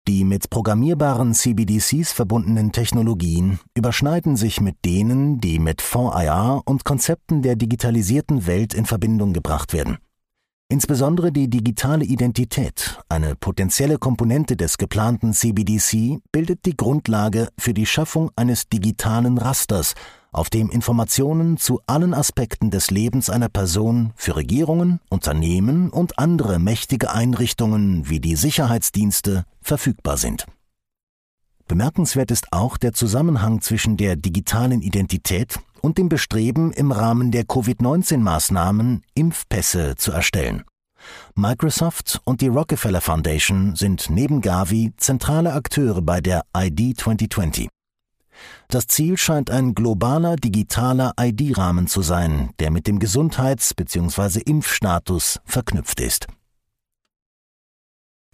Die 0.08 0.24
mit 0.24 0.48
programmierbaren 0.48 1.34
CBDCs 1.34 2.12
verbundenen 2.12 2.72
Technologien 2.72 3.58
überschneiden 3.74 4.36
sich 4.36 4.58
mit 4.58 4.76
denen, 4.86 5.38
die 5.38 5.58
mit 5.58 5.82
Fonds-IR 5.82 6.62
und 6.64 6.86
Konzepten 6.86 7.42
der 7.42 7.56
digitalisierten 7.56 8.46
Welt 8.46 8.72
in 8.72 8.86
Verbindung 8.86 9.34
gebracht 9.34 9.74
werden. 9.74 9.98
Insbesondere 10.70 11.30
die 11.30 11.50
digitale 11.50 12.06
Identität, 12.06 12.98
eine 13.10 13.36
potenzielle 13.36 13.98
Komponente 13.98 14.56
des 14.56 14.78
geplanten 14.78 15.34
CBDC, 15.34 16.20
bildet 16.32 16.64
die 16.64 16.76
Grundlage 16.76 17.48
für 17.58 17.74
die 17.74 17.84
Schaffung 17.84 18.30
eines 18.34 18.66
digitalen 18.70 19.36
Rasters, 19.36 19.92
auf 20.32 20.50
dem 20.50 20.70
Informationen 20.70 21.56
zu 21.56 21.80
allen 21.86 22.14
Aspekten 22.14 22.70
des 22.70 22.90
Lebens 22.90 23.30
einer 23.30 23.48
Person 23.48 24.12
für 24.16 24.36
Regierungen, 24.36 25.00
Unternehmen 25.08 25.90
und 25.90 26.18
andere 26.18 26.58
mächtige 26.58 27.10
Einrichtungen 27.10 28.08
wie 28.08 28.20
die 28.20 28.36
Sicherheitsdienste 28.36 29.44
verfügbar 29.60 30.16
sind. 30.16 30.46
Bemerkenswert 31.66 32.30
ist 32.30 32.52
auch 32.52 32.78
der 32.78 32.94
Zusammenhang 32.94 33.60
zwischen 33.60 33.96
der 33.96 34.16
digitalen 34.16 34.80
Identität 34.80 35.58
und 35.82 35.98
dem 35.98 36.08
Bestreben, 36.08 36.72
im 36.72 36.92
Rahmen 36.92 37.30
der 37.30 37.44
Covid-19-Maßnahmen 37.44 39.02
Impfpässe 39.14 39.94
zu 39.96 40.12
erstellen. 40.12 40.64
Microsoft 41.34 42.20
und 42.24 42.40
die 42.40 42.48
Rockefeller 42.48 43.00
Foundation 43.00 43.76
sind 43.76 44.10
neben 44.10 44.40
Gavi 44.40 44.92
zentrale 44.96 45.52
Akteure 45.52 46.02
bei 46.02 46.20
der 46.20 46.42
ID 46.56 46.98
2020. 46.98 47.68
Das 48.68 48.86
Ziel 48.86 49.16
scheint 49.16 49.50
ein 49.50 49.74
globaler 49.74 50.36
digitaler 50.36 51.14
ID-Rahmen 51.18 51.86
zu 51.86 52.02
sein, 52.02 52.50
der 52.58 52.70
mit 52.70 52.86
dem 52.86 52.98
Gesundheits- 52.98 53.74
bzw. 53.74 54.40
Impfstatus 54.40 55.40
verknüpft 55.44 56.00
ist. 56.00 56.26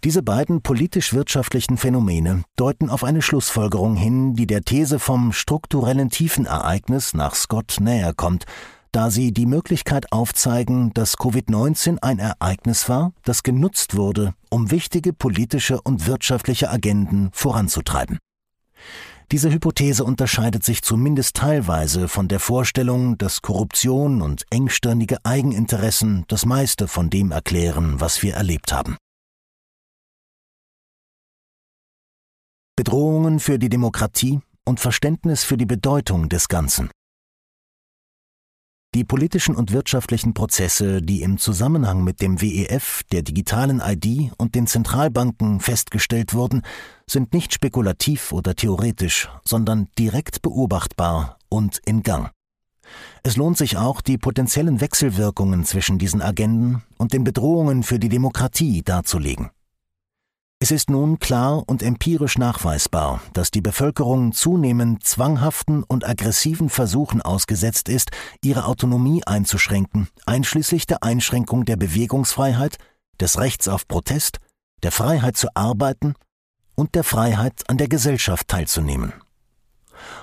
Diese 0.03 0.21
beiden 0.21 0.61
politisch-wirtschaftlichen 0.61 1.77
Phänomene 1.77 2.43
deuten 2.55 2.89
auf 2.89 3.03
eine 3.03 3.23
Schlussfolgerung 3.23 3.95
hin, 3.95 4.35
die 4.35 4.45
der 4.45 4.61
These 4.61 4.99
vom 4.99 5.33
strukturellen 5.33 6.11
Tiefenereignis 6.11 7.15
nach 7.15 7.33
Scott 7.33 7.77
näher 7.79 8.13
kommt, 8.13 8.45
da 8.91 9.09
sie 9.09 9.33
die 9.33 9.45
Möglichkeit 9.45 10.11
aufzeigen, 10.11 10.93
dass 10.93 11.17
Covid-19 11.17 11.97
ein 12.03 12.19
Ereignis 12.19 12.87
war, 12.87 13.13
das 13.23 13.43
genutzt 13.43 13.97
wurde, 13.97 14.35
um 14.49 14.69
wichtige 14.69 15.11
politische 15.11 15.81
und 15.81 16.05
wirtschaftliche 16.05 16.69
Agenden 16.69 17.29
voranzutreiben. 17.33 18.19
Diese 19.31 19.51
Hypothese 19.51 20.03
unterscheidet 20.03 20.63
sich 20.63 20.83
zumindest 20.83 21.35
teilweise 21.35 22.07
von 22.07 22.27
der 22.27 22.39
Vorstellung, 22.39 23.17
dass 23.17 23.41
Korruption 23.41 24.21
und 24.21 24.45
engstirnige 24.51 25.17
Eigeninteressen 25.23 26.25
das 26.27 26.45
meiste 26.45 26.87
von 26.87 27.09
dem 27.09 27.31
erklären, 27.31 27.99
was 27.99 28.21
wir 28.21 28.35
erlebt 28.35 28.71
haben. 28.71 28.97
Bedrohungen 32.75 33.39
für 33.39 33.57
die 33.57 33.69
Demokratie 33.69 34.41
und 34.65 34.79
Verständnis 34.79 35.43
für 35.43 35.57
die 35.57 35.65
Bedeutung 35.65 36.29
des 36.29 36.47
Ganzen. 36.47 36.89
Die 38.95 39.03
politischen 39.03 39.57
und 39.57 39.73
wirtschaftlichen 39.73 40.33
Prozesse, 40.33 41.01
die 41.01 41.21
im 41.21 41.37
Zusammenhang 41.37 42.05
mit 42.05 42.21
dem 42.21 42.41
WEF, 42.41 43.03
der 43.11 43.23
digitalen 43.23 43.81
ID 43.85 44.31
und 44.37 44.55
den 44.55 44.67
Zentralbanken 44.67 45.59
festgestellt 45.59 46.33
wurden, 46.33 46.61
sind 47.05 47.33
nicht 47.33 47.53
spekulativ 47.53 48.31
oder 48.31 48.55
theoretisch, 48.55 49.27
sondern 49.43 49.89
direkt 49.99 50.41
beobachtbar 50.41 51.37
und 51.49 51.81
in 51.85 52.03
Gang. 52.03 52.31
Es 53.21 53.35
lohnt 53.35 53.57
sich 53.57 53.75
auch, 53.75 53.99
die 53.99 54.17
potenziellen 54.17 54.79
Wechselwirkungen 54.79 55.65
zwischen 55.65 55.97
diesen 55.97 56.21
Agenden 56.21 56.81
und 56.97 57.11
den 57.11 57.25
Bedrohungen 57.25 57.83
für 57.83 57.99
die 57.99 58.07
Demokratie 58.07 58.81
darzulegen. 58.81 59.49
Es 60.65 60.71
ist 60.71 60.89
nun 60.89 61.19
klar 61.19 61.61
und 61.67 61.83
empirisch 61.83 62.39
nachweisbar, 62.39 63.21
dass 63.33 63.51
die 63.51 63.61
Bevölkerung 63.61 64.31
zunehmend 64.31 65.03
zwanghaften 65.03 65.83
und 65.83 66.09
aggressiven 66.09 66.69
Versuchen 66.69 67.21
ausgesetzt 67.21 67.87
ist, 67.87 68.09
ihre 68.43 68.65
Autonomie 68.65 69.21
einzuschränken, 69.27 70.07
einschließlich 70.25 70.87
der 70.87 71.03
Einschränkung 71.03 71.65
der 71.65 71.75
Bewegungsfreiheit, 71.75 72.77
des 73.19 73.37
Rechts 73.37 73.67
auf 73.67 73.87
Protest, 73.87 74.39
der 74.81 74.91
Freiheit 74.91 75.37
zu 75.37 75.49
arbeiten 75.55 76.15
und 76.73 76.95
der 76.95 77.03
Freiheit 77.03 77.61
an 77.67 77.77
der 77.77 77.87
Gesellschaft 77.87 78.47
teilzunehmen. 78.47 79.13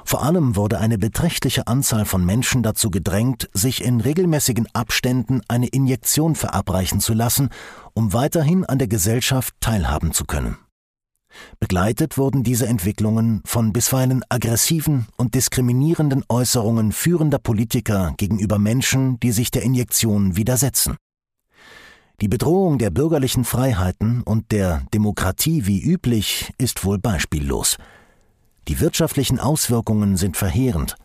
Vor 0.04 0.22
allem 0.22 0.56
wurde 0.56 0.78
eine 0.78 0.98
beträchtliche 0.98 1.66
Anzahl 1.66 2.04
von 2.04 2.24
Menschen 2.24 2.62
dazu 2.62 2.90
gedrängt, 2.90 3.48
sich 3.52 3.84
in 3.84 4.00
regelmäßigen 4.00 4.66
Abständen 4.72 5.40
eine 5.48 5.68
Injektion 5.68 6.34
verabreichen 6.34 7.00
zu 7.00 7.14
lassen, 7.14 7.50
um 7.94 8.12
weiterhin 8.12 8.64
an 8.64 8.78
der 8.78 8.88
Gesellschaft 8.88 9.54
teilhaben 9.60 10.12
zu 10.12 10.24
können. 10.24 10.56
Begleitet 11.60 12.18
wurden 12.18 12.42
diese 12.42 12.66
Entwicklungen 12.66 13.42
von 13.44 13.72
bisweilen 13.72 14.22
aggressiven 14.28 15.06
und 15.16 15.34
diskriminierenden 15.34 16.24
Äußerungen 16.28 16.92
führender 16.92 17.38
Politiker 17.38 18.14
gegenüber 18.16 18.58
Menschen, 18.58 19.18
die 19.20 19.32
sich 19.32 19.50
der 19.50 19.62
Injektion 19.62 20.36
widersetzen. 20.36 20.96
Die 22.20 22.28
Bedrohung 22.28 22.78
der 22.78 22.90
bürgerlichen 22.90 23.44
Freiheiten 23.44 24.22
und 24.22 24.52
der 24.52 24.82
Demokratie 24.94 25.66
wie 25.66 25.82
üblich 25.82 26.52
ist 26.58 26.84
wohl 26.84 26.98
beispiellos. 26.98 27.78
Die 28.68 28.80
wirtschaftlichen 28.80 29.40
Auswirkungen 29.40 30.16
sind 30.16 30.36
verheerend. 30.36 30.96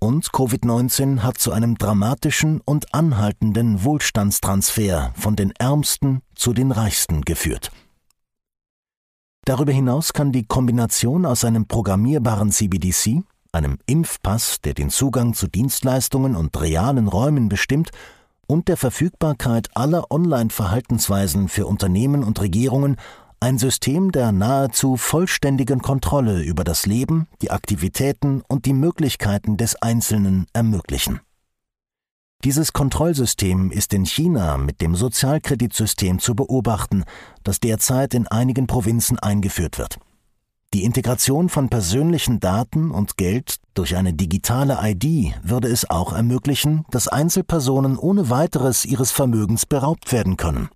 Und 0.00 0.30
Covid-19 0.30 1.20
hat 1.20 1.38
zu 1.38 1.52
einem 1.52 1.76
dramatischen 1.76 2.60
und 2.64 2.94
anhaltenden 2.94 3.82
Wohlstandstransfer 3.82 5.12
von 5.16 5.34
den 5.34 5.52
Ärmsten 5.58 6.22
zu 6.34 6.52
den 6.52 6.70
Reichsten 6.70 7.22
geführt. 7.22 7.70
Darüber 9.44 9.72
hinaus 9.72 10.12
kann 10.12 10.30
die 10.30 10.44
Kombination 10.44 11.24
aus 11.24 11.44
einem 11.44 11.66
programmierbaren 11.66 12.52
CBDC, 12.52 13.22
einem 13.50 13.78
Impfpass, 13.86 14.60
der 14.60 14.74
den 14.74 14.90
Zugang 14.90 15.34
zu 15.34 15.48
Dienstleistungen 15.48 16.36
und 16.36 16.60
realen 16.60 17.08
Räumen 17.08 17.48
bestimmt, 17.48 17.90
und 18.46 18.68
der 18.68 18.76
Verfügbarkeit 18.76 19.68
aller 19.74 20.10
Online-Verhaltensweisen 20.10 21.48
für 21.48 21.66
Unternehmen 21.66 22.24
und 22.24 22.40
Regierungen 22.40 22.96
ein 23.40 23.58
System 23.58 24.12
der 24.12 24.32
nahezu 24.32 24.96
vollständigen 24.96 25.80
Kontrolle 25.80 26.42
über 26.42 26.64
das 26.64 26.86
Leben, 26.86 27.28
die 27.42 27.50
Aktivitäten 27.50 28.42
und 28.48 28.66
die 28.66 28.72
Möglichkeiten 28.72 29.56
des 29.56 29.76
Einzelnen 29.76 30.46
ermöglichen. 30.52 31.20
Dieses 32.44 32.72
Kontrollsystem 32.72 33.72
ist 33.72 33.92
in 33.92 34.06
China 34.06 34.58
mit 34.58 34.80
dem 34.80 34.94
Sozialkreditsystem 34.94 36.20
zu 36.20 36.34
beobachten, 36.34 37.04
das 37.42 37.58
derzeit 37.58 38.14
in 38.14 38.28
einigen 38.28 38.66
Provinzen 38.66 39.18
eingeführt 39.18 39.78
wird. 39.78 39.98
Die 40.74 40.84
Integration 40.84 41.48
von 41.48 41.68
persönlichen 41.68 42.40
Daten 42.40 42.90
und 42.90 43.16
Geld 43.16 43.56
durch 43.74 43.96
eine 43.96 44.12
digitale 44.12 44.78
ID 44.82 45.34
würde 45.42 45.68
es 45.68 45.88
auch 45.88 46.12
ermöglichen, 46.12 46.84
dass 46.90 47.08
Einzelpersonen 47.08 47.96
ohne 47.96 48.28
weiteres 48.28 48.84
ihres 48.84 49.10
Vermögens 49.10 49.64
beraubt 49.64 50.12
werden 50.12 50.36
können. 50.36 50.68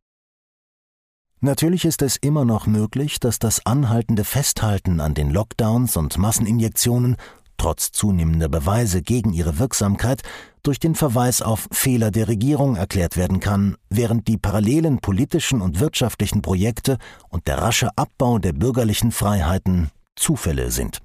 Natürlich 1.45 1.85
ist 1.85 2.03
es 2.03 2.17
immer 2.19 2.45
noch 2.45 2.69
möglich, 2.69 3.19
dass 3.19 3.41
das 3.41 3.67
anhaltende 3.67 4.23
Festhalten 4.23 5.01
an 5.01 5.13
den 5.13 5.29
Lockdowns 5.29 5.97
und 5.97 6.17
Masseninjektionen 6.17 7.17
trotz 7.57 7.91
zunehmender 7.91 8.49
Beweise 8.49 9.03
gegen 9.03 9.33
ihre 9.33 9.59
Wirksamkeit, 9.59 10.23
durch 10.63 10.79
den 10.79 10.95
Verweis 10.95 11.43
auf 11.43 11.67
Fehler 11.73 12.13
der 12.13 12.29
Regierung 12.29 12.77
erklärt 12.77 13.17
werden 13.17 13.41
kann, 13.41 13.77
während 13.91 14.29
die 14.29 14.39
parallelen 14.39 15.01
politischen 15.01 15.61
und 15.63 15.81
wirtschaftlichen 15.81 16.43
Projekte 16.43 16.99
und 17.29 17.49
der 17.49 17.59
rasche 17.59 17.91
Abbau 17.97 18.39
der 18.39 18.53
bürgerlichen 18.53 19.11
Freiheiten 19.11 19.91
Zufälle 20.15 20.71
sind. 20.71 21.01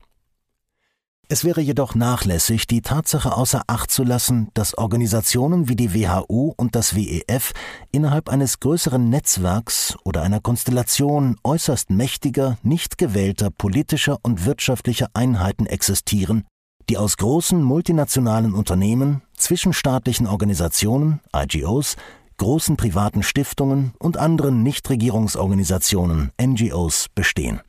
Es 1.29 1.43
wäre 1.43 1.59
jedoch 1.59 1.93
nachlässig, 1.93 2.67
die 2.67 2.81
Tatsache 2.81 3.35
außer 3.35 3.63
Acht 3.67 3.91
zu 3.91 4.03
lassen, 4.05 4.47
dass 4.53 4.77
Organisationen 4.77 5.67
wie 5.67 5.75
die 5.75 5.93
WHO 5.93 6.53
und 6.55 6.73
das 6.73 6.95
WEF 6.95 7.51
innerhalb 7.91 8.29
eines 8.29 8.61
größeren 8.61 9.09
Netzwerks 9.09 9.97
oder 10.05 10.21
einer 10.21 10.39
Konstellation 10.39 11.35
äußerst 11.43 11.89
mächtiger, 11.89 12.57
nicht 12.63 12.97
gewählter 12.97 13.49
politischer 13.49 14.19
und 14.23 14.45
wirtschaftlicher 14.45 15.09
Einheiten 15.13 15.65
existieren, 15.65 16.45
die 16.89 16.97
aus 16.97 17.17
großen 17.17 17.61
multinationalen 17.61 18.53
Unternehmen, 18.53 19.21
zwischenstaatlichen 19.35 20.27
Organisationen, 20.27 21.19
IGOs, 21.35 21.97
großen 22.37 22.77
privaten 22.77 23.21
Stiftungen 23.21 23.91
und 23.99 24.15
anderen 24.15 24.63
Nichtregierungsorganisationen, 24.63 26.31
NGOs, 26.41 27.07
bestehen. 27.13 27.59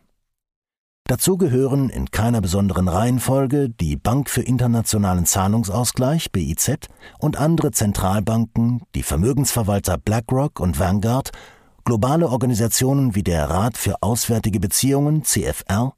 Dazu 1.09 1.38
gehören 1.38 1.88
in 1.88 2.11
keiner 2.11 2.42
besonderen 2.42 2.87
Reihenfolge 2.87 3.71
die 3.71 3.97
Bank 3.97 4.29
für 4.29 4.42
internationalen 4.42 5.25
Zahlungsausgleich 5.25 6.31
BIZ 6.33 6.73
und 7.18 7.38
andere 7.38 7.71
Zentralbanken, 7.71 8.83
die 8.94 9.03
Vermögensverwalter 9.03 9.97
BlackRock 9.97 10.61
und 10.61 10.79
Vanguard, 10.79 11.31
globale 11.87 12.29
Organisationen 12.29 13.14
wie 13.14 13.23
der 13.23 13.49
Rat 13.49 13.79
für 13.79 14.03
Auswärtige 14.03 14.61
Beziehungen 14.61 15.25
CFR, 15.25 15.94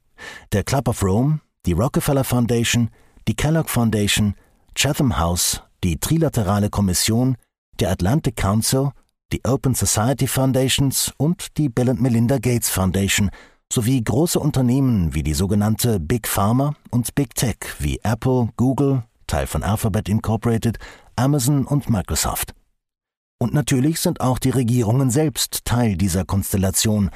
der 0.53 0.63
Club 0.63 0.87
of 0.87 1.03
Rome, 1.03 1.41
die 1.65 1.73
Rockefeller 1.73 2.23
Foundation, 2.23 2.89
die 3.27 3.35
Kellogg 3.35 3.69
Foundation, 3.69 4.35
Chatham 4.75 5.19
House, 5.19 5.61
die 5.83 5.97
Trilaterale 5.99 6.69
Kommission, 6.69 7.35
der 7.81 7.91
Atlantic 7.91 8.37
Council, 8.37 8.91
die 9.33 9.43
Open 9.43 9.75
Society 9.75 10.27
Foundations 10.27 11.11
und 11.17 11.57
die 11.57 11.67
Bill 11.67 11.89
and 11.89 12.01
Melinda 12.01 12.37
Gates 12.37 12.69
Foundation– 12.69 13.29
sowie 13.71 14.03
große 14.03 14.39
Unternehmen 14.39 15.13
wie 15.13 15.23
die 15.23 15.33
sogenannte 15.33 15.99
Big 15.99 16.27
Pharma 16.27 16.73
und 16.89 17.15
Big 17.15 17.35
Tech 17.35 17.57
wie 17.79 17.99
Apple, 18.03 18.49
Google, 18.57 19.03
Teil 19.27 19.47
von 19.47 19.63
Alphabet 19.63 20.09
Incorporated, 20.09 20.77
Amazon 21.15 21.65
und 21.65 21.89
Microsoft. 21.89 22.53
Und 23.39 23.53
natürlich 23.53 23.99
sind 23.99 24.19
auch 24.19 24.39
die 24.39 24.49
Regierungen 24.49 25.09
selbst 25.09 25.63
Teil 25.63 25.95
dieser 25.95 26.25
Konstellation, 26.25 27.09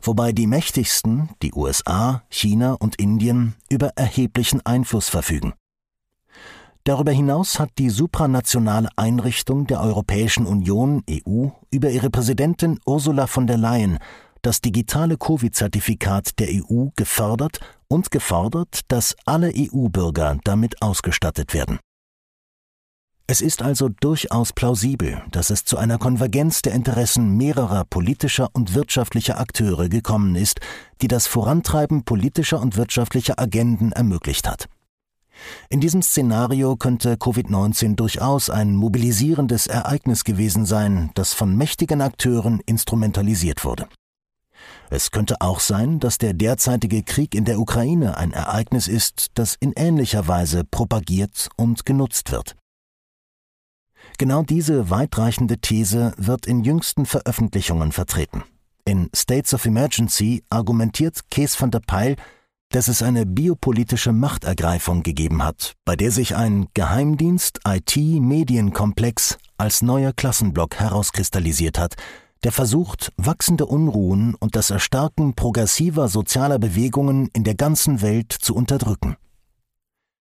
wobei 0.00 0.32
die 0.32 0.46
mächtigsten, 0.46 1.30
die 1.42 1.52
USA, 1.52 2.22
China 2.30 2.74
und 2.74 2.96
Indien, 2.96 3.56
über 3.68 3.88
erheblichen 3.96 4.64
Einfluss 4.64 5.08
verfügen. 5.08 5.54
Darüber 6.84 7.10
hinaus 7.10 7.58
hat 7.58 7.70
die 7.78 7.90
supranationale 7.90 8.88
Einrichtung 8.94 9.66
der 9.66 9.80
Europäischen 9.80 10.46
Union 10.46 11.02
EU 11.10 11.48
über 11.72 11.90
ihre 11.90 12.10
Präsidentin 12.10 12.78
Ursula 12.86 13.26
von 13.26 13.48
der 13.48 13.56
Leyen 13.56 13.98
das 14.46 14.60
digitale 14.60 15.16
Covid-Zertifikat 15.16 16.38
der 16.38 16.46
EU 16.50 16.90
gefördert 16.94 17.58
und 17.88 18.12
gefordert, 18.12 18.82
dass 18.86 19.16
alle 19.24 19.52
EU-Bürger 19.52 20.38
damit 20.44 20.80
ausgestattet 20.80 21.52
werden. 21.52 21.80
Es 23.26 23.40
ist 23.40 23.60
also 23.60 23.88
durchaus 23.88 24.52
plausibel, 24.52 25.20
dass 25.32 25.50
es 25.50 25.64
zu 25.64 25.78
einer 25.78 25.98
Konvergenz 25.98 26.62
der 26.62 26.74
Interessen 26.74 27.36
mehrerer 27.36 27.84
politischer 27.86 28.48
und 28.52 28.72
wirtschaftlicher 28.74 29.40
Akteure 29.40 29.88
gekommen 29.88 30.36
ist, 30.36 30.60
die 31.02 31.08
das 31.08 31.26
Vorantreiben 31.26 32.04
politischer 32.04 32.60
und 32.60 32.76
wirtschaftlicher 32.76 33.40
Agenden 33.40 33.90
ermöglicht 33.90 34.48
hat. 34.48 34.68
In 35.70 35.80
diesem 35.80 36.02
Szenario 36.02 36.76
könnte 36.76 37.14
Covid-19 37.14 37.96
durchaus 37.96 38.48
ein 38.48 38.76
mobilisierendes 38.76 39.66
Ereignis 39.66 40.22
gewesen 40.22 40.66
sein, 40.66 41.10
das 41.14 41.34
von 41.34 41.56
mächtigen 41.56 42.00
Akteuren 42.00 42.60
instrumentalisiert 42.64 43.64
wurde. 43.64 43.88
Es 44.90 45.10
könnte 45.10 45.40
auch 45.40 45.60
sein, 45.60 46.00
dass 46.00 46.18
der 46.18 46.34
derzeitige 46.34 47.02
Krieg 47.02 47.34
in 47.34 47.44
der 47.44 47.58
Ukraine 47.58 48.16
ein 48.16 48.32
Ereignis 48.32 48.88
ist, 48.88 49.26
das 49.34 49.56
in 49.58 49.72
ähnlicher 49.76 50.28
Weise 50.28 50.64
propagiert 50.64 51.48
und 51.56 51.84
genutzt 51.84 52.32
wird. 52.32 52.56
Genau 54.18 54.42
diese 54.42 54.90
weitreichende 54.90 55.58
These 55.58 56.12
wird 56.16 56.46
in 56.46 56.64
jüngsten 56.64 57.04
Veröffentlichungen 57.06 57.92
vertreten. 57.92 58.44
In 58.84 59.10
States 59.14 59.52
of 59.52 59.66
Emergency 59.66 60.44
argumentiert 60.48 61.28
Kees 61.30 61.60
van 61.60 61.72
der 61.72 61.80
Peil, 61.80 62.14
dass 62.70 62.88
es 62.88 63.02
eine 63.02 63.26
biopolitische 63.26 64.12
Machtergreifung 64.12 65.02
gegeben 65.02 65.42
hat, 65.42 65.74
bei 65.84 65.96
der 65.96 66.10
sich 66.10 66.34
ein 66.36 66.68
Geheimdienst-IT-Medienkomplex 66.74 69.38
als 69.58 69.82
neuer 69.82 70.12
Klassenblock 70.12 70.76
herauskristallisiert 70.76 71.78
hat, 71.78 71.96
der 72.46 72.52
versucht, 72.52 73.12
wachsende 73.16 73.66
Unruhen 73.66 74.36
und 74.36 74.54
das 74.54 74.70
Erstarken 74.70 75.34
progressiver 75.34 76.06
sozialer 76.06 76.60
Bewegungen 76.60 77.28
in 77.32 77.42
der 77.42 77.56
ganzen 77.56 78.02
Welt 78.02 78.32
zu 78.32 78.54
unterdrücken. 78.54 79.16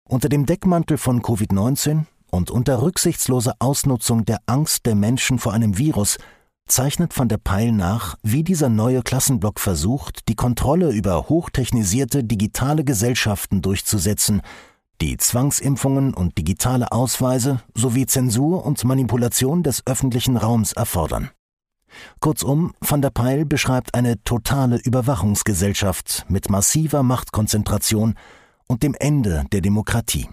Unter 0.06 0.28
dem 0.28 0.44
Deckmantel 0.44 0.98
von 0.98 1.22
Covid-19 1.22 2.04
und 2.30 2.50
unter 2.50 2.82
rücksichtsloser 2.82 3.54
Ausnutzung 3.60 4.26
der 4.26 4.40
Angst 4.44 4.84
der 4.84 4.94
Menschen 4.94 5.38
vor 5.38 5.54
einem 5.54 5.78
Virus 5.78 6.18
zeichnet 6.66 7.18
van 7.18 7.30
der 7.30 7.38
Peil 7.38 7.72
nach, 7.72 8.18
wie 8.22 8.44
dieser 8.44 8.68
neue 8.68 9.00
Klassenblock 9.00 9.58
versucht, 9.58 10.28
die 10.28 10.36
Kontrolle 10.36 10.90
über 10.90 11.30
hochtechnisierte 11.30 12.24
digitale 12.24 12.84
Gesellschaften 12.84 13.62
durchzusetzen, 13.62 14.42
die 15.00 15.16
Zwangsimpfungen 15.16 16.12
und 16.12 16.36
digitale 16.36 16.92
Ausweise 16.92 17.62
sowie 17.74 18.04
Zensur 18.04 18.66
und 18.66 18.84
Manipulation 18.84 19.62
des 19.62 19.86
öffentlichen 19.86 20.36
Raums 20.36 20.74
erfordern. 20.74 21.30
Kurzum, 22.20 22.72
van 22.80 23.02
der 23.02 23.10
Peil 23.10 23.44
beschreibt 23.44 23.94
eine 23.94 24.22
totale 24.24 24.78
Überwachungsgesellschaft 24.78 26.24
mit 26.28 26.50
massiver 26.50 27.02
Machtkonzentration 27.02 28.14
und 28.66 28.82
dem 28.82 28.94
Ende 28.98 29.44
der 29.52 29.60
Demokratie. 29.60 30.28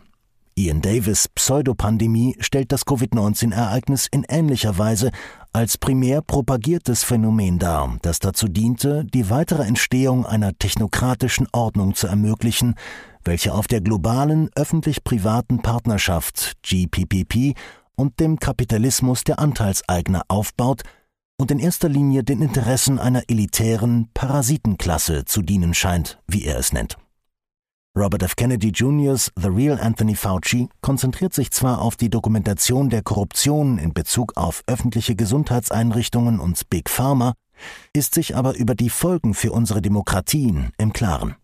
Ian 0.59 0.81
Davis 0.81 1.29
Pseudopandemie 1.29 2.35
stellt 2.41 2.73
das 2.73 2.85
Covid-19-Ereignis 2.85 4.07
in 4.11 4.25
ähnlicher 4.27 4.77
Weise 4.77 5.11
als 5.53 5.77
primär 5.77 6.21
propagiertes 6.21 7.05
Phänomen 7.05 7.59
dar, 7.59 7.97
das 8.01 8.19
dazu 8.19 8.49
diente, 8.49 9.05
die 9.05 9.29
weitere 9.29 9.63
Entstehung 9.63 10.25
einer 10.25 10.53
technokratischen 10.57 11.47
Ordnung 11.53 11.95
zu 11.95 12.07
ermöglichen, 12.07 12.75
welche 13.23 13.53
auf 13.53 13.67
der 13.67 13.79
globalen 13.79 14.49
öffentlich-privaten 14.53 15.61
Partnerschaft 15.61 16.57
GPPP 16.63 17.57
und 17.95 18.19
dem 18.19 18.37
Kapitalismus 18.37 19.23
der 19.23 19.39
Anteilseigner 19.39 20.23
aufbaut 20.27 20.83
und 21.39 21.51
in 21.51 21.59
erster 21.59 21.87
Linie 21.87 22.23
den 22.23 22.41
Interessen 22.41 22.99
einer 22.99 23.23
elitären 23.29 24.09
Parasitenklasse 24.13 25.23
zu 25.23 25.41
dienen 25.41 25.73
scheint, 25.73 26.19
wie 26.27 26.43
er 26.43 26.59
es 26.59 26.73
nennt. 26.73 26.97
Robert 27.97 28.23
F. 28.23 28.35
Kennedy 28.35 28.69
Jr.'s 28.69 29.31
The 29.35 29.47
Real 29.47 29.79
Anthony 29.79 30.15
Fauci 30.15 30.69
konzentriert 30.81 31.33
sich 31.33 31.51
zwar 31.51 31.81
auf 31.81 31.95
die 31.95 32.09
Dokumentation 32.09 32.89
der 32.89 33.01
Korruption 33.01 33.77
in 33.77 33.93
Bezug 33.93 34.35
auf 34.35 34.63
öffentliche 34.67 35.15
Gesundheitseinrichtungen 35.15 36.39
und 36.39 36.69
Big 36.69 36.89
Pharma, 36.89 37.33
ist 37.93 38.13
sich 38.13 38.35
aber 38.35 38.55
über 38.55 38.75
die 38.75 38.89
Folgen 38.89 39.33
für 39.33 39.51
unsere 39.51 39.81
Demokratien 39.81 40.71
im 40.77 40.93
Klaren. 40.93 41.35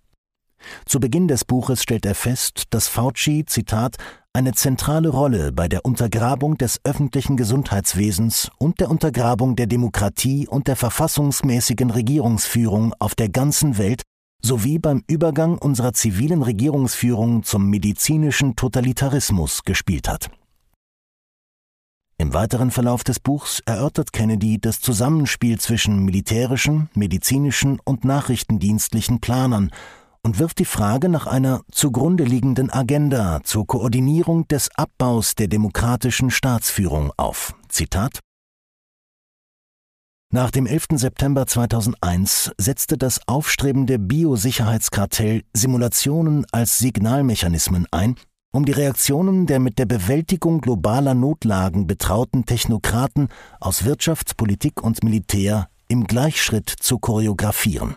Zu 0.85 0.99
Beginn 0.99 1.27
des 1.27 1.45
Buches 1.45 1.81
stellt 1.81 2.05
er 2.05 2.15
fest, 2.15 2.63
dass 2.71 2.87
Fauci, 2.87 3.45
Zitat, 3.45 3.97
eine 4.35 4.51
zentrale 4.51 5.07
Rolle 5.07 5.53
bei 5.53 5.69
der 5.69 5.85
Untergrabung 5.85 6.57
des 6.57 6.81
öffentlichen 6.83 7.37
Gesundheitswesens 7.37 8.51
und 8.57 8.81
der 8.81 8.91
Untergrabung 8.91 9.55
der 9.55 9.65
Demokratie 9.65 10.45
und 10.45 10.67
der 10.67 10.75
verfassungsmäßigen 10.75 11.89
Regierungsführung 11.89 12.93
auf 12.99 13.15
der 13.15 13.29
ganzen 13.29 13.77
Welt 13.77 14.01
sowie 14.43 14.77
beim 14.77 15.03
Übergang 15.07 15.57
unserer 15.57 15.93
zivilen 15.93 16.43
Regierungsführung 16.43 17.43
zum 17.43 17.69
medizinischen 17.69 18.57
Totalitarismus 18.57 19.63
gespielt 19.63 20.09
hat. 20.09 20.29
Im 22.17 22.33
weiteren 22.33 22.71
Verlauf 22.71 23.05
des 23.05 23.21
Buchs 23.21 23.61
erörtert 23.65 24.11
Kennedy 24.11 24.59
das 24.59 24.81
Zusammenspiel 24.81 25.61
zwischen 25.61 26.03
militärischen, 26.03 26.89
medizinischen 26.93 27.79
und 27.85 28.03
nachrichtendienstlichen 28.03 29.21
Planern 29.21 29.71
und 30.25 30.39
wirft 30.39 30.57
die 30.57 30.65
Frage 30.65 31.07
nach 31.07 31.27
einer 31.27 31.61
zugrunde 31.71 32.23
liegenden 32.23 32.71
Agenda 32.71 33.41
zur 33.43 33.67
Koordinierung 33.67 34.47
des 34.47 34.69
Abbaus 34.75 35.35
der 35.35 35.47
demokratischen 35.47 36.31
Staatsführung 36.31 37.11
auf. 37.15 37.53
Zitat 37.69 38.21
nach 40.33 40.49
dem 40.49 40.65
11. 40.65 40.87
September 40.95 41.45
2001 41.45 42.51
setzte 42.57 42.97
das 42.97 43.21
aufstrebende 43.27 43.99
Biosicherheitskartell 43.99 45.43
Simulationen 45.53 46.45
als 46.51 46.79
Signalmechanismen 46.79 47.85
ein, 47.91 48.15
um 48.51 48.65
die 48.65 48.71
Reaktionen 48.71 49.45
der 49.45 49.59
mit 49.59 49.77
der 49.77 49.85
Bewältigung 49.85 50.59
globaler 50.59 51.13
Notlagen 51.13 51.85
betrauten 51.85 52.45
Technokraten 52.45 53.29
aus 53.59 53.85
Wirtschaft, 53.85 54.37
Politik 54.37 54.81
und 54.81 55.03
Militär 55.03 55.69
im 55.87 56.05
Gleichschritt 56.05 56.69
zu 56.69 56.97
choreografieren. 56.97 57.95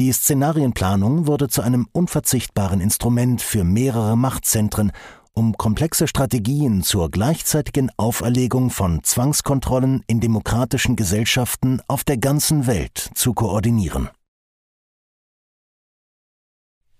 Die 0.00 0.12
Szenarienplanung 0.12 1.28
wurde 1.28 1.46
zu 1.48 1.62
einem 1.62 1.86
unverzichtbaren 1.92 2.80
Instrument 2.80 3.40
für 3.40 3.62
mehrere 3.62 4.16
Machtzentren, 4.16 4.90
um 5.34 5.56
komplexe 5.56 6.08
Strategien 6.08 6.82
zur 6.82 7.12
gleichzeitigen 7.12 7.90
Auferlegung 7.96 8.70
von 8.70 9.04
Zwangskontrollen 9.04 10.02
in 10.08 10.18
demokratischen 10.18 10.96
Gesellschaften 10.96 11.80
auf 11.86 12.02
der 12.02 12.16
ganzen 12.16 12.66
Welt 12.66 13.10
zu 13.14 13.34
koordinieren. 13.34 14.08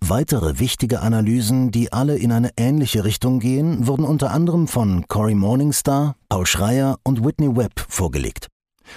Weitere 0.00 0.60
wichtige 0.60 1.00
Analysen, 1.00 1.72
die 1.72 1.92
alle 1.92 2.16
in 2.16 2.30
eine 2.30 2.50
ähnliche 2.56 3.04
Richtung 3.04 3.40
gehen, 3.40 3.88
wurden 3.88 4.04
unter 4.04 4.30
anderem 4.30 4.68
von 4.68 5.08
Cory 5.08 5.34
Morningstar, 5.34 6.14
Paul 6.28 6.46
Schreier 6.46 6.98
und 7.02 7.24
Whitney 7.24 7.56
Webb 7.56 7.84
vorgelegt. 7.88 8.53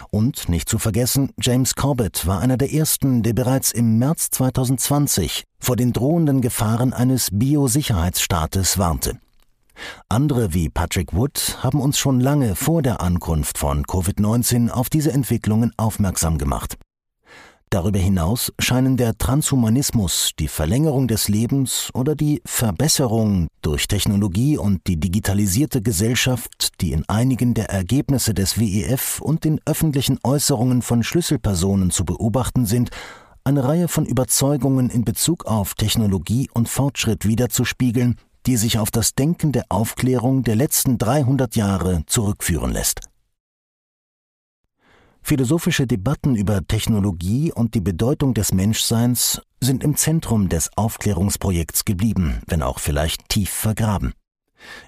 Und 0.09 0.49
nicht 0.49 0.69
zu 0.69 0.79
vergessen, 0.79 1.31
James 1.41 1.75
Corbett 1.75 2.25
war 2.27 2.39
einer 2.39 2.57
der 2.57 2.73
ersten, 2.73 3.23
der 3.23 3.33
bereits 3.33 3.71
im 3.71 3.97
März 3.97 4.29
2020 4.31 5.43
vor 5.59 5.75
den 5.75 5.93
drohenden 5.93 6.41
Gefahren 6.41 6.93
eines 6.93 7.29
Biosicherheitsstaates 7.31 8.77
warnte. 8.77 9.19
Andere 10.09 10.53
wie 10.53 10.69
Patrick 10.69 11.13
Wood 11.13 11.59
haben 11.61 11.81
uns 11.81 11.99
schon 11.99 12.19
lange 12.19 12.55
vor 12.55 12.81
der 12.81 13.01
Ankunft 13.01 13.57
von 13.57 13.85
Covid-19 13.85 14.69
auf 14.69 14.89
diese 14.89 15.11
Entwicklungen 15.11 15.71
aufmerksam 15.77 16.37
gemacht. 16.37 16.77
Darüber 17.69 17.99
hinaus 17.99 18.53
scheinen 18.59 18.95
der 18.95 19.17
Transhumanismus, 19.17 20.31
die 20.39 20.47
Verlängerung 20.47 21.09
des 21.09 21.27
Lebens 21.27 21.89
oder 21.93 22.15
die 22.15 22.41
Verbesserung 22.45 23.47
durch 23.61 23.89
Technologie 23.89 24.57
und 24.57 24.87
die 24.87 24.97
digitalisierte 24.97 25.81
Gesellschaft, 25.81 26.79
die 26.79 26.93
in 26.93 27.03
einigen 27.09 27.53
der 27.53 27.69
Ergebnisse 27.69 28.33
des 28.33 28.57
WEF 28.57 29.19
und 29.19 29.43
den 29.43 29.59
öffentlichen 29.65 30.17
Äußerungen 30.23 30.81
von 30.81 31.03
Schlüsselpersonen 31.03 31.91
zu 31.91 32.05
beobachten 32.05 32.65
sind, 32.65 32.89
eine 33.43 33.65
Reihe 33.65 33.89
von 33.89 34.05
Überzeugungen 34.05 34.89
in 34.89 35.03
Bezug 35.03 35.45
auf 35.45 35.75
Technologie 35.75 36.49
und 36.53 36.69
Fortschritt 36.69 37.27
wiederzuspiegeln, 37.27 38.15
die 38.45 38.55
sich 38.55 38.79
auf 38.79 38.91
das 38.91 39.13
Denken 39.13 39.51
der 39.51 39.65
Aufklärung 39.67 40.43
der 40.43 40.55
letzten 40.55 40.97
300 40.97 41.57
Jahre 41.57 42.03
zurückführen 42.07 42.71
lässt. 42.71 43.06
Philosophische 45.27 45.87
Debatten 45.87 46.37
über 46.37 46.65
Technologie 46.65 47.51
und 47.51 47.75
die 47.75 47.81
Bedeutung 47.81 48.33
des 48.33 48.53
Menschseins 48.53 49.41
sind 49.59 49.83
im 49.83 49.97
Zentrum 49.97 50.47
des 50.47 50.69
Aufklärungsprojekts 50.77 51.83
geblieben, 51.83 52.41
wenn 52.47 52.61
auch 52.61 52.79
vielleicht 52.79 53.27
tief 53.27 53.49
vergraben. 53.49 54.13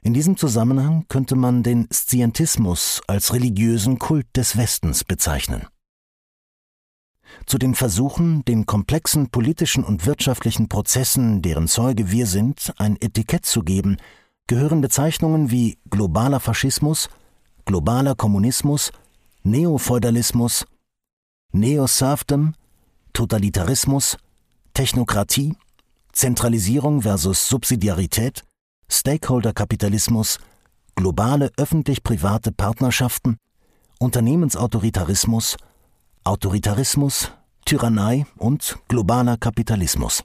In 0.01 0.13
diesem 0.13 0.37
Zusammenhang 0.37 1.03
könnte 1.09 1.35
man 1.35 1.61
den 1.61 1.89
Scientismus 1.91 3.01
als 3.05 3.33
religiösen 3.33 3.99
Kult 3.99 4.27
des 4.37 4.55
Westens 4.55 5.03
bezeichnen. 5.03 5.67
Zu 7.45 7.57
den 7.57 7.75
Versuchen, 7.75 8.45
den 8.45 8.65
komplexen 8.65 9.31
politischen 9.31 9.83
und 9.83 10.05
wirtschaftlichen 10.05 10.69
Prozessen, 10.69 11.41
deren 11.41 11.67
Zeuge 11.67 12.11
wir 12.11 12.27
sind, 12.27 12.71
ein 12.77 12.95
Etikett 13.01 13.45
zu 13.45 13.61
geben, 13.61 13.97
gehören 14.47 14.79
Bezeichnungen 14.79 15.51
wie 15.51 15.77
globaler 15.89 16.39
Faschismus, 16.39 17.09
globaler 17.65 18.15
Kommunismus 18.15 18.93
Neofeudalismus, 19.49 20.63
Neoserfdom, 21.53 22.53
Totalitarismus, 23.13 24.15
Technokratie, 24.75 25.55
Zentralisierung 26.13 27.01
versus 27.01 27.49
Subsidiarität, 27.49 28.43
Stakeholderkapitalismus, 28.91 30.37
globale 30.95 31.49
öffentlich-private 31.57 32.51
Partnerschaften, 32.51 33.37
Unternehmensautoritarismus, 33.97 35.57
Autoritarismus, 36.23 37.31
Tyrannei 37.65 38.27
und 38.37 38.77
globaler 38.87 39.37
Kapitalismus. 39.37 40.23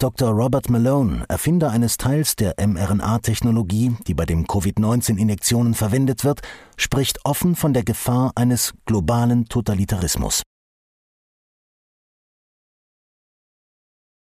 Dr. 0.00 0.30
Robert 0.30 0.70
Malone, 0.70 1.24
Erfinder 1.28 1.72
eines 1.72 1.96
Teils 1.96 2.36
der 2.36 2.54
mRNA-Technologie, 2.64 3.96
die 4.06 4.14
bei 4.14 4.26
den 4.26 4.46
Covid-19-Injektionen 4.46 5.74
verwendet 5.74 6.22
wird, 6.22 6.40
spricht 6.76 7.24
offen 7.24 7.56
von 7.56 7.74
der 7.74 7.82
Gefahr 7.82 8.30
eines 8.36 8.74
globalen 8.86 9.46
Totalitarismus. 9.46 10.44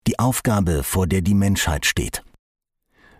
Die 0.06 0.18
Aufgabe, 0.18 0.82
vor 0.82 1.06
der 1.06 1.20
die 1.20 1.34
Menschheit 1.34 1.84
steht. 1.84 2.22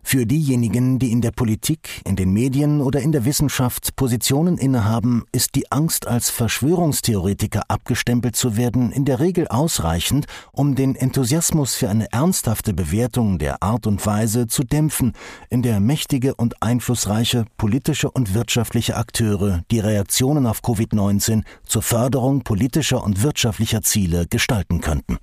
Für 0.09 0.25
diejenigen, 0.25 1.01
die 1.01 1.11
in 1.11 1.21
der 1.21 1.33
Politik, 1.33 2.01
in 2.05 2.15
den 2.15 2.33
Medien 2.33 2.81
oder 2.81 3.01
in 3.01 3.11
der 3.11 3.25
Wissenschaft 3.25 3.97
Positionen 3.97 4.57
innehaben, 4.57 5.25
ist 5.33 5.57
die 5.57 5.73
Angst, 5.73 6.07
als 6.07 6.31
Verschwörungstheoretiker 6.31 7.63
abgestempelt 7.67 8.37
zu 8.37 8.57
werden, 8.57 8.93
in 8.93 9.05
der 9.05 9.19
Regel 9.19 9.49
ausreichend, 9.49 10.27
um 10.53 10.77
den 10.77 10.95
Enthusiasmus 10.95 11.75
für 11.75 11.91
eine 11.91 12.07
ernsthafte 12.13 12.73
Bewertung 12.73 13.41
der 13.41 13.65
Art 13.65 13.89
und 13.89 14.07
Weise 14.07 14.47
zu 14.47 14.63
dämpfen, 14.63 15.13
in 15.51 15.63
der 15.63 15.81
mächtige 15.81 16.37
und 16.37 16.63
einflussreiche 16.63 17.45
politische 17.57 18.09
und 18.09 18.33
wirtschaftliche 18.33 18.95
Akteure 18.95 19.65
die 19.73 19.81
Reaktionen 19.81 20.47
auf 20.47 20.61
Covid-19 20.61 21.43
zur 21.65 21.83
Förderung 21.83 22.45
politischer 22.45 23.03
und 23.03 23.25
wirtschaftlicher 23.25 23.83
Ziele 23.83 24.29
gestalten 24.29 24.81
könnten. 24.81 25.19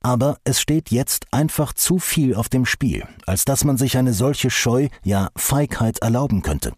Aber 0.00 0.38
es 0.44 0.60
steht 0.60 0.90
jetzt 0.90 1.26
einfach 1.32 1.72
zu 1.72 1.98
viel 1.98 2.34
auf 2.34 2.48
dem 2.48 2.66
Spiel, 2.66 3.04
als 3.26 3.44
dass 3.44 3.64
man 3.64 3.76
sich 3.76 3.96
eine 3.96 4.12
solche 4.12 4.50
Scheu, 4.50 4.88
ja 5.02 5.30
Feigheit 5.36 5.98
erlauben 5.98 6.42
könnte. 6.42 6.72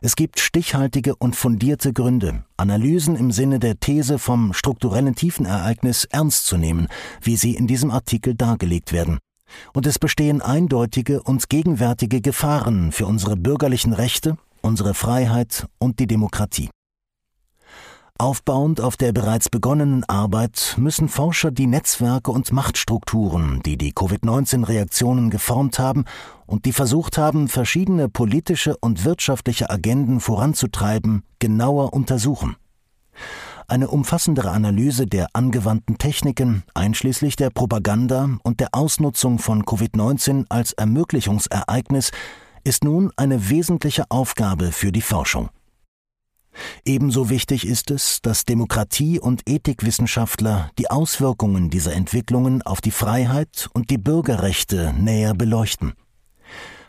Es 0.00 0.16
gibt 0.16 0.40
stichhaltige 0.40 1.14
und 1.16 1.36
fundierte 1.36 1.92
Gründe, 1.92 2.44
Analysen 2.56 3.16
im 3.16 3.30
Sinne 3.30 3.58
der 3.58 3.78
These 3.78 4.18
vom 4.18 4.52
strukturellen 4.52 5.14
Tiefenereignis 5.14 6.04
ernst 6.04 6.46
zu 6.46 6.56
nehmen, 6.56 6.88
wie 7.20 7.36
sie 7.36 7.54
in 7.54 7.66
diesem 7.66 7.90
Artikel 7.90 8.34
dargelegt 8.34 8.92
werden. 8.92 9.18
Und 9.72 9.86
es 9.86 9.98
bestehen 9.98 10.42
eindeutige 10.42 11.22
und 11.22 11.48
gegenwärtige 11.48 12.20
Gefahren 12.20 12.92
für 12.92 13.06
unsere 13.06 13.36
bürgerlichen 13.36 13.92
Rechte, 13.92 14.36
unsere 14.60 14.94
Freiheit 14.94 15.66
und 15.78 15.98
die 16.00 16.06
Demokratie. 16.06 16.68
Aufbauend 18.20 18.80
auf 18.80 18.96
der 18.96 19.12
bereits 19.12 19.48
begonnenen 19.48 20.02
Arbeit 20.02 20.74
müssen 20.76 21.08
Forscher 21.08 21.52
die 21.52 21.68
Netzwerke 21.68 22.32
und 22.32 22.50
Machtstrukturen, 22.50 23.62
die 23.64 23.78
die 23.78 23.92
Covid-19-Reaktionen 23.92 25.30
geformt 25.30 25.78
haben 25.78 26.04
und 26.44 26.64
die 26.64 26.72
versucht 26.72 27.16
haben, 27.16 27.46
verschiedene 27.46 28.08
politische 28.08 28.76
und 28.78 29.04
wirtschaftliche 29.04 29.70
Agenden 29.70 30.18
voranzutreiben, 30.18 31.22
genauer 31.38 31.92
untersuchen. 31.92 32.56
Eine 33.68 33.86
umfassendere 33.86 34.50
Analyse 34.50 35.06
der 35.06 35.28
angewandten 35.34 35.98
Techniken, 35.98 36.64
einschließlich 36.74 37.36
der 37.36 37.50
Propaganda 37.50 38.30
und 38.42 38.58
der 38.58 38.70
Ausnutzung 38.72 39.38
von 39.38 39.62
Covid-19 39.62 40.46
als 40.48 40.72
Ermöglichungsereignis, 40.72 42.10
ist 42.64 42.82
nun 42.82 43.12
eine 43.16 43.48
wesentliche 43.48 44.10
Aufgabe 44.10 44.72
für 44.72 44.90
die 44.90 45.02
Forschung. 45.02 45.50
Ebenso 46.84 47.30
wichtig 47.30 47.66
ist 47.66 47.90
es, 47.90 48.20
dass 48.22 48.44
Demokratie- 48.44 49.20
und 49.20 49.48
Ethikwissenschaftler 49.48 50.70
die 50.78 50.90
Auswirkungen 50.90 51.70
dieser 51.70 51.92
Entwicklungen 51.92 52.62
auf 52.62 52.80
die 52.80 52.90
Freiheit 52.90 53.68
und 53.72 53.90
die 53.90 53.98
Bürgerrechte 53.98 54.94
näher 54.98 55.34
beleuchten. 55.34 55.94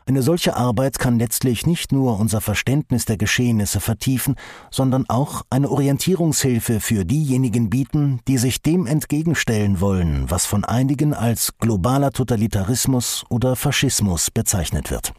Eine 0.10 0.24
solche 0.24 0.56
Arbeit 0.56 0.98
kann 0.98 1.20
letztlich 1.20 1.68
nicht 1.68 1.92
nur 1.92 2.20
unser 2.20 2.42
Verständnis 2.42 3.06
der 3.06 3.18
Geschehnisse 3.18 3.80
vertiefen, 3.80 4.38
sondern 4.72 5.08
auch 5.08 5.44
eine 5.52 5.70
Orientierungshilfe 5.70 6.80
für 6.80 7.06
diejenigen 7.06 7.70
bieten, 7.70 8.20
die 8.28 8.40
sich 8.40 8.64
dem 8.64 8.88
entgegenstellen 8.88 9.82
wollen, 9.82 10.26
was 10.28 10.48
von 10.48 10.66
einigen 10.66 11.14
als 11.14 11.54
globaler 11.60 12.10
Totalitarismus 12.10 13.24
oder 13.30 13.56
Faschismus 13.56 14.32
bezeichnet 14.32 14.90
wird. 14.90 15.14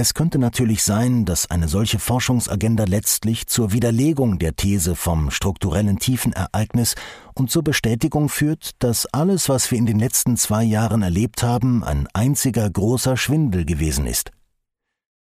Es 0.00 0.14
könnte 0.14 0.38
natürlich 0.38 0.84
sein, 0.84 1.24
dass 1.24 1.50
eine 1.50 1.66
solche 1.66 1.98
Forschungsagenda 1.98 2.84
letztlich 2.84 3.48
zur 3.48 3.72
Widerlegung 3.72 4.38
der 4.38 4.54
These 4.54 4.94
vom 4.94 5.32
strukturellen 5.32 5.98
Tiefenereignis 5.98 6.94
und 7.34 7.50
zur 7.50 7.64
Bestätigung 7.64 8.28
führt, 8.28 8.70
dass 8.78 9.06
alles, 9.06 9.48
was 9.48 9.72
wir 9.72 9.78
in 9.78 9.86
den 9.86 9.98
letzten 9.98 10.36
zwei 10.36 10.62
Jahren 10.62 11.02
erlebt 11.02 11.42
haben, 11.42 11.82
ein 11.82 12.06
einziger 12.12 12.70
großer 12.70 13.16
Schwindel 13.16 13.64
gewesen 13.64 14.06
ist. 14.06 14.30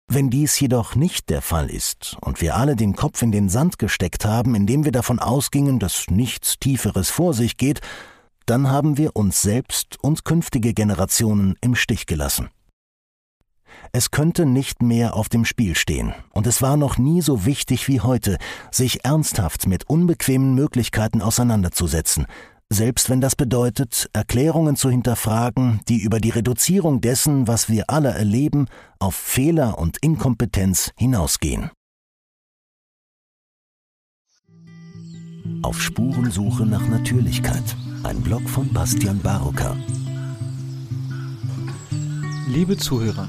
Wenn 0.09 0.29
dies 0.29 0.59
jedoch 0.59 0.97
nicht 0.97 1.31
der 1.31 1.41
Fall 1.41 1.71
ist 1.71 2.17
und 2.21 2.41
wir 2.41 2.57
alle 2.57 2.75
den 2.75 2.97
Kopf 2.97 3.23
in 3.23 3.31
den 3.31 3.49
Sand 3.49 3.79
gesteckt 3.79 4.25
haben, 4.25 4.57
indem 4.57 4.85
wir 4.85 4.91
davon 4.91 5.21
ausgingen, 5.21 5.79
dass 5.79 6.11
nichts 6.11 6.59
Tieferes 6.59 7.11
vor 7.11 7.33
sich 7.33 7.59
geht, 7.59 7.81
dann 8.45 8.69
haben 8.69 8.99
wir 8.99 9.15
uns 9.15 9.41
selbst 9.41 9.99
und 10.03 10.25
künftige 10.25 10.75
Generationen 10.75 11.55
im 11.61 11.77
Stich 11.77 12.07
gelassen. 12.07 12.49
Es 13.93 14.11
könnte 14.11 14.47
nicht 14.47 14.83
mehr 14.83 15.15
auf 15.15 15.29
dem 15.29 15.45
Spiel 15.45 15.75
stehen, 15.77 16.15
und 16.31 16.47
es 16.47 16.63
war 16.63 16.77
noch 16.77 16.99
nie 16.99 17.23
so 17.23 17.45
wichtig 17.45 17.89
wie 17.89 18.01
heute, 18.01 18.39
sich 18.71 19.05
ernsthaft 19.05 19.67
mit 19.67 19.89
unbequemen 19.89 20.55
Möglichkeiten 20.55 21.23
auseinanderzusetzen, 21.23 22.27
selbst 22.71 23.11
wenn 23.11 23.21
das 23.21 23.37
bedeutet, 23.37 24.09
Erklärungen 24.13 24.77
zu 24.77 24.91
hinterfragen, 24.91 25.81
die 25.89 26.03
über 26.03 26.19
die 26.19 26.31
Reduzierung 26.31 27.01
dessen, 27.01 27.47
was 27.47 27.69
wir 27.69 27.85
alle 27.89 28.11
erleben, 28.11 28.67
auf 28.99 29.15
Fehler 29.15 29.79
und 29.79 29.99
Inkompetenz 29.99 30.91
hinausgehen. 30.97 31.71
Auf 35.63 35.81
Spurensuche 35.81 36.67
nach 36.67 36.87
Natürlichkeit. 36.89 37.63
Ein 38.03 38.21
Blog 38.21 38.43
von 38.49 38.71
Bastian 38.73 39.21
Barocker. 39.21 39.77
Liebe 42.49 42.77
Zuhörer, 42.77 43.29